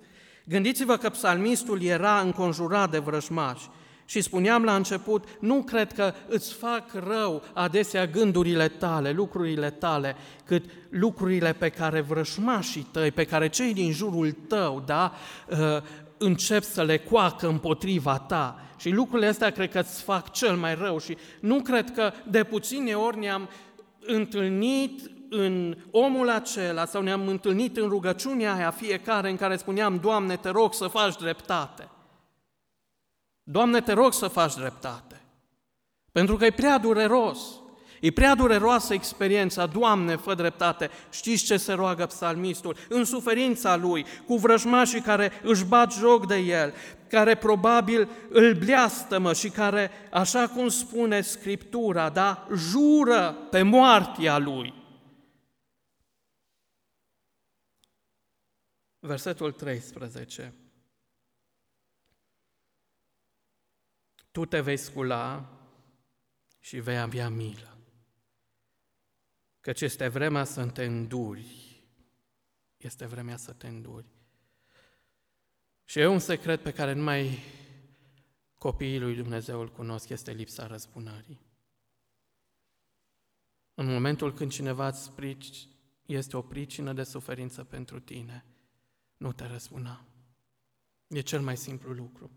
Gândiți-vă 0.52 0.98
că 0.98 1.10
psalmistul 1.10 1.82
era 1.82 2.20
înconjurat 2.20 2.92
de 2.92 2.98
vrăjmași 2.98 3.70
și 4.06 4.22
spuneam 4.22 4.64
la 4.64 4.76
început, 4.76 5.24
nu 5.40 5.64
cred 5.64 5.94
că 5.94 6.14
îți 6.28 6.54
fac 6.54 6.84
rău 6.94 7.44
adesea 7.54 8.08
gândurile 8.08 8.68
tale, 8.68 9.12
lucrurile 9.12 9.70
tale, 9.70 10.16
cât 10.46 10.66
lucrurile 10.90 11.54
pe 11.54 11.70
care 11.70 12.02
vrășmașii 12.02 12.88
tăi, 12.92 13.12
pe 13.12 13.24
care 13.24 13.50
cei 13.50 13.74
din 13.74 13.92
jurul 13.92 14.32
tău, 14.48 14.84
da, 14.86 15.14
uh, 15.50 15.58
încep 16.18 16.64
să 16.64 16.84
le 16.84 16.98
coacă 16.98 17.48
împotriva 17.48 18.18
ta. 18.18 18.62
Și 18.78 18.90
lucrurile 18.90 19.28
astea 19.28 19.50
cred 19.50 19.72
că 19.72 19.80
îți 19.80 20.02
fac 20.02 20.32
cel 20.32 20.56
mai 20.56 20.76
rău 20.76 21.00
și 21.00 21.18
nu 21.40 21.62
cred 21.62 21.92
că 21.92 22.12
de 22.30 22.44
puține 22.44 22.94
ori 22.94 23.20
ne-am 23.20 23.50
întâlnit 24.00 25.12
în 25.34 25.78
omul 25.92 26.30
acela 26.30 26.86
sau 26.86 27.02
ne-am 27.02 27.28
întâlnit 27.28 27.78
în 27.78 27.88
rugăciunea 27.88 28.54
aia 28.54 28.72
fiecare 28.72 29.30
în 29.30 29.36
care 29.36 29.58
spuneam, 29.58 29.98
Doamne, 29.98 30.36
te 30.36 30.50
rog 30.50 30.74
să 30.74 30.88
faci 30.88 31.16
dreptate. 31.16 31.90
Doamne, 33.44 33.82
te 33.82 33.94
rog 33.94 34.14
să 34.14 34.28
faci 34.28 34.54
dreptate. 34.54 35.22
Pentru 36.12 36.38
că 36.38 36.46
e 36.46 36.52
prea 36.52 36.78
dureros. 36.78 37.40
E 38.00 38.12
prea 38.12 38.36
dureroasă 38.36 38.94
experiența, 38.94 39.66
Doamne, 39.66 40.16
fă 40.16 40.34
dreptate. 40.34 40.90
Știți 41.12 41.46
ce 41.46 41.58
se 41.58 41.74
roagă 41.74 42.06
psalmistul? 42.06 42.76
În 42.90 43.06
suferința 43.06 43.76
lui, 43.76 44.06
cu 44.26 44.36
vrăjmașii 44.36 45.02
care 45.02 45.32
își 45.44 45.66
bat 45.66 45.94
joc 45.94 46.28
de 46.28 46.38
el, 46.38 46.74
care 47.10 47.36
probabil 47.36 48.10
îl 48.30 48.54
bleastămă 48.54 49.34
și 49.34 49.50
care, 49.50 49.92
așa 50.12 50.48
cum 50.48 50.68
spune 50.68 51.22
Scriptura, 51.22 52.10
da, 52.10 52.48
jură 52.56 53.38
pe 53.50 53.62
moartea 53.62 54.38
lui. 54.38 54.80
Versetul 59.04 59.52
13. 59.52 60.54
Tu 64.32 64.46
te 64.46 64.60
vei 64.60 64.78
scula 64.78 65.58
și 66.60 66.80
vei 66.80 67.00
avea 67.00 67.30
milă. 67.30 67.78
Căci 69.60 69.82
este 69.82 70.08
vremea 70.08 70.44
să 70.44 70.66
te 70.66 70.86
înduri. 70.86 71.46
Este 72.78 73.06
vremea 73.06 73.38
să 73.38 73.54
te 73.54 73.68
înduri. 73.68 74.08
Și 75.84 76.00
e 76.00 76.06
un 76.06 76.20
secret 76.20 76.62
pe 76.62 76.74
care 76.74 76.94
numai 76.94 77.40
copiii 78.58 79.00
lui 79.00 79.16
Dumnezeu 79.16 79.60
îl 79.60 79.72
cunosc, 79.72 80.10
este 80.10 80.32
lipsa 80.32 80.68
răzbunării. 80.68 81.42
În 83.74 83.86
momentul 83.86 84.34
când 84.34 84.52
cineva 84.52 84.88
îți 84.88 85.12
prici, 85.12 85.68
este 86.06 86.38
o 86.38 86.42
pricină 86.42 86.94
de 86.94 87.04
suferință 87.04 87.64
pentru 87.64 88.00
tine, 88.00 88.46
nu 89.22 89.32
te 89.32 89.46
răzbuna. 89.46 90.06
E 91.08 91.22
cel 91.22 91.42
mai 91.42 91.58
simplu 91.58 91.94
lucru. 91.94 92.32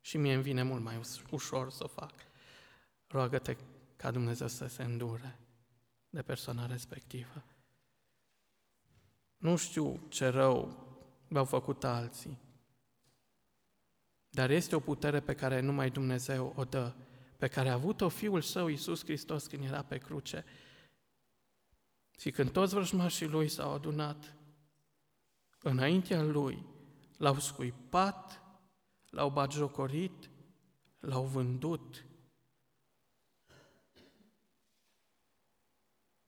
Și 0.00 0.16
mie 0.16 0.34
îmi 0.34 0.42
vine 0.42 0.62
mult 0.62 0.82
mai 0.82 1.00
ușor 1.30 1.70
să 1.70 1.84
o 1.84 1.86
fac. 1.86 2.12
Roagă-te 3.06 3.56
ca 3.96 4.10
Dumnezeu 4.10 4.48
să 4.48 4.66
se 4.66 4.82
îndure 4.82 5.38
de 6.10 6.22
persoana 6.22 6.66
respectivă. 6.66 7.44
Nu 9.36 9.56
știu 9.56 10.06
ce 10.08 10.26
rău 10.26 10.86
v-au 11.28 11.44
făcut 11.44 11.84
alții, 11.84 12.38
dar 14.30 14.50
este 14.50 14.74
o 14.74 14.80
putere 14.80 15.20
pe 15.20 15.34
care 15.34 15.60
numai 15.60 15.90
Dumnezeu 15.90 16.52
o 16.56 16.64
dă, 16.64 16.94
pe 17.36 17.48
care 17.48 17.68
a 17.68 17.72
avut-o 17.72 18.08
Fiul 18.08 18.40
Său, 18.40 18.66
Iisus 18.66 19.04
Hristos, 19.04 19.46
când 19.46 19.64
era 19.64 19.82
pe 19.82 19.98
cruce. 19.98 20.44
Și 22.18 22.30
când 22.30 22.50
toți 22.50 22.74
vrăjmașii 22.74 23.26
Lui 23.26 23.48
s-au 23.48 23.74
adunat, 23.74 24.36
înaintea 25.62 26.22
Lui, 26.22 26.66
l-au 27.16 27.38
scuipat, 27.38 28.42
l-au 29.10 29.30
batjocorit, 29.30 30.30
l-au 30.98 31.24
vândut. 31.24 32.06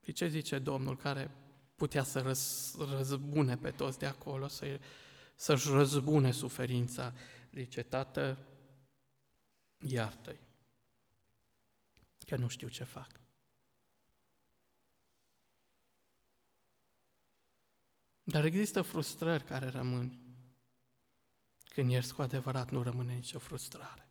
Și 0.02 0.12
ce 0.12 0.28
zice 0.28 0.58
Domnul 0.58 0.96
care 0.96 1.30
putea 1.74 2.02
să 2.02 2.20
răz, 2.20 2.74
răzbune 2.78 3.56
pe 3.56 3.70
toți 3.70 3.98
de 3.98 4.06
acolo, 4.06 4.48
să, 4.48 4.80
să-și 5.34 5.68
răzbune 5.68 6.30
suferința? 6.30 7.12
Zice, 7.52 7.82
Tată, 7.82 8.38
iartă-i, 9.78 10.40
că 12.26 12.36
nu 12.36 12.48
știu 12.48 12.68
ce 12.68 12.84
fac. 12.84 13.23
Dar 18.24 18.44
există 18.44 18.82
frustrări 18.82 19.44
care 19.44 19.68
rămân. 19.68 20.18
Când 21.68 21.90
ierți 21.90 22.14
cu 22.14 22.22
adevărat, 22.22 22.70
nu 22.70 22.82
rămâne 22.82 23.14
nicio 23.14 23.38
frustrare. 23.38 24.08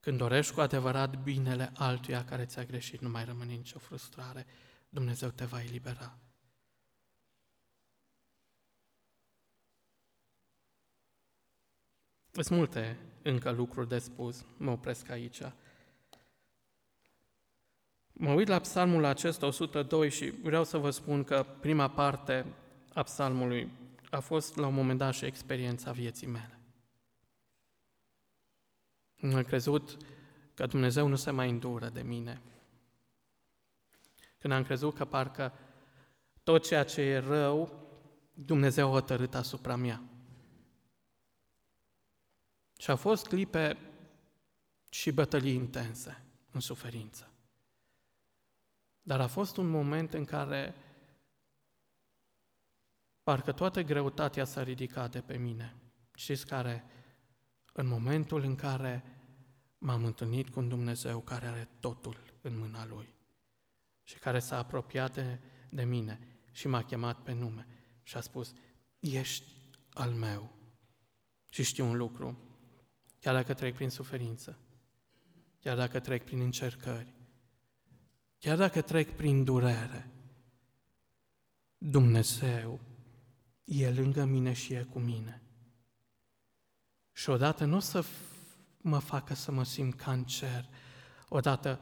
Când 0.00 0.18
dorești 0.18 0.52
cu 0.52 0.60
adevărat 0.60 1.22
binele 1.22 1.72
altuia 1.74 2.24
care 2.24 2.46
ți-a 2.46 2.64
greșit, 2.64 3.00
nu 3.00 3.08
mai 3.08 3.24
rămâne 3.24 3.52
nicio 3.52 3.78
frustrare. 3.78 4.46
Dumnezeu 4.88 5.30
te 5.30 5.44
va 5.44 5.62
elibera. 5.62 6.18
Sunt 12.30 12.48
multe 12.48 12.98
încă 13.22 13.50
lucruri 13.50 13.88
de 13.88 13.98
spus, 13.98 14.46
mă 14.56 14.70
opresc 14.70 15.08
aici. 15.08 15.42
Mă 18.22 18.32
uit 18.32 18.48
la 18.48 18.58
psalmul 18.58 19.04
acesta 19.04 19.46
102 19.46 20.10
și 20.10 20.30
vreau 20.30 20.64
să 20.64 20.78
vă 20.78 20.90
spun 20.90 21.24
că 21.24 21.46
prima 21.60 21.88
parte 21.88 22.46
a 22.94 23.02
psalmului 23.02 23.70
a 24.10 24.20
fost 24.20 24.56
la 24.56 24.66
un 24.66 24.74
moment 24.74 24.98
dat 24.98 25.14
și 25.14 25.24
experiența 25.24 25.92
vieții 25.92 26.26
mele. 26.26 26.58
Am 29.22 29.42
crezut 29.42 29.96
că 30.54 30.66
Dumnezeu 30.66 31.06
nu 31.06 31.16
se 31.16 31.30
mai 31.30 31.50
îndură 31.50 31.88
de 31.88 32.02
mine. 32.02 32.40
Când 34.38 34.52
am 34.52 34.64
crezut 34.64 34.94
că 34.94 35.04
parcă 35.04 35.52
tot 36.42 36.66
ceea 36.66 36.84
ce 36.84 37.00
e 37.00 37.18
rău 37.18 37.88
Dumnezeu 38.32 38.88
a 38.88 38.92
hotărât 38.92 39.34
asupra 39.34 39.76
mea. 39.76 40.02
Și 42.78 42.90
au 42.90 42.96
fost 42.96 43.26
clipe 43.26 43.78
și 44.88 45.10
bătălii 45.10 45.54
intense 45.54 46.24
în 46.50 46.60
suferință. 46.60 47.29
Dar 49.02 49.20
a 49.20 49.26
fost 49.26 49.56
un 49.56 49.68
moment 49.68 50.12
în 50.12 50.24
care 50.24 50.74
parcă 53.22 53.52
toată 53.52 53.82
greutatea 53.82 54.44
s-a 54.44 54.62
ridicat 54.62 55.10
de 55.10 55.20
pe 55.20 55.36
mine. 55.36 55.76
Știți 56.14 56.46
care? 56.46 56.84
În 57.72 57.86
momentul 57.86 58.42
în 58.42 58.54
care 58.54 59.04
m-am 59.78 60.04
întâlnit 60.04 60.48
cu 60.48 60.58
un 60.58 60.68
Dumnezeu 60.68 61.20
care 61.20 61.46
are 61.46 61.68
totul 61.80 62.16
în 62.40 62.58
mâna 62.58 62.86
Lui 62.86 63.14
și 64.02 64.18
care 64.18 64.38
s-a 64.38 64.58
apropiat 64.58 65.14
de, 65.14 65.40
de 65.70 65.84
mine 65.84 66.18
și 66.52 66.68
m-a 66.68 66.82
chemat 66.82 67.22
pe 67.22 67.32
nume 67.32 67.66
și 68.02 68.16
a 68.16 68.20
spus, 68.20 68.52
ești 68.98 69.52
al 69.92 70.10
meu. 70.10 70.52
Și 71.48 71.62
știu 71.62 71.86
un 71.86 71.96
lucru, 71.96 72.38
chiar 73.20 73.34
dacă 73.34 73.54
trec 73.54 73.74
prin 73.74 73.90
suferință, 73.90 74.58
chiar 75.60 75.76
dacă 75.76 76.00
trec 76.00 76.24
prin 76.24 76.40
încercări, 76.40 77.14
chiar 78.40 78.56
dacă 78.56 78.82
trec 78.82 79.16
prin 79.16 79.44
durere, 79.44 80.10
Dumnezeu 81.78 82.80
e 83.64 83.90
lângă 83.90 84.24
mine 84.24 84.52
și 84.52 84.72
e 84.72 84.82
cu 84.82 84.98
mine. 84.98 85.42
Și 87.12 87.30
odată 87.30 87.64
nu 87.64 87.76
o 87.76 87.80
să 87.80 88.04
mă 88.76 88.98
facă 88.98 89.34
să 89.34 89.52
mă 89.52 89.64
simt 89.64 89.94
ca 89.94 90.12
în 90.12 90.24
cer, 90.24 90.68
odată 91.28 91.80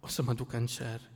o 0.00 0.06
să 0.06 0.22
mă 0.22 0.34
duc 0.34 0.52
în 0.52 0.66
cer. 0.66 1.10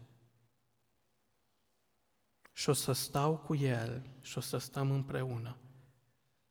Și 2.52 2.68
o 2.68 2.72
să 2.72 2.92
stau 2.92 3.36
cu 3.36 3.54
El 3.54 4.06
și 4.20 4.38
o 4.38 4.40
să 4.40 4.58
stăm 4.58 4.90
împreună 4.90 5.56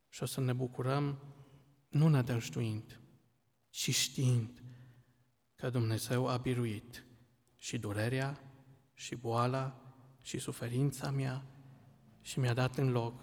și 0.09 0.23
o 0.23 0.25
să 0.25 0.41
ne 0.41 0.53
bucurăm 0.53 1.19
nu 1.89 2.07
nădăjduind, 2.07 2.99
ci 3.69 3.95
știind 3.95 4.63
că 5.55 5.69
Dumnezeu 5.69 6.27
a 6.27 6.37
biruit 6.37 7.05
și 7.63 7.77
durerea, 7.77 8.39
și 8.93 9.15
boala, 9.15 9.81
și 10.21 10.37
suferința 10.37 11.11
mea 11.11 11.43
și 12.21 12.39
mi-a 12.39 12.53
dat 12.53 12.77
în 12.77 12.91
loc 12.91 13.21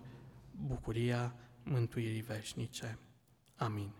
bucuria 0.51 1.35
mântuirii 1.63 2.21
veșnice. 2.21 2.99
Amin. 3.57 4.00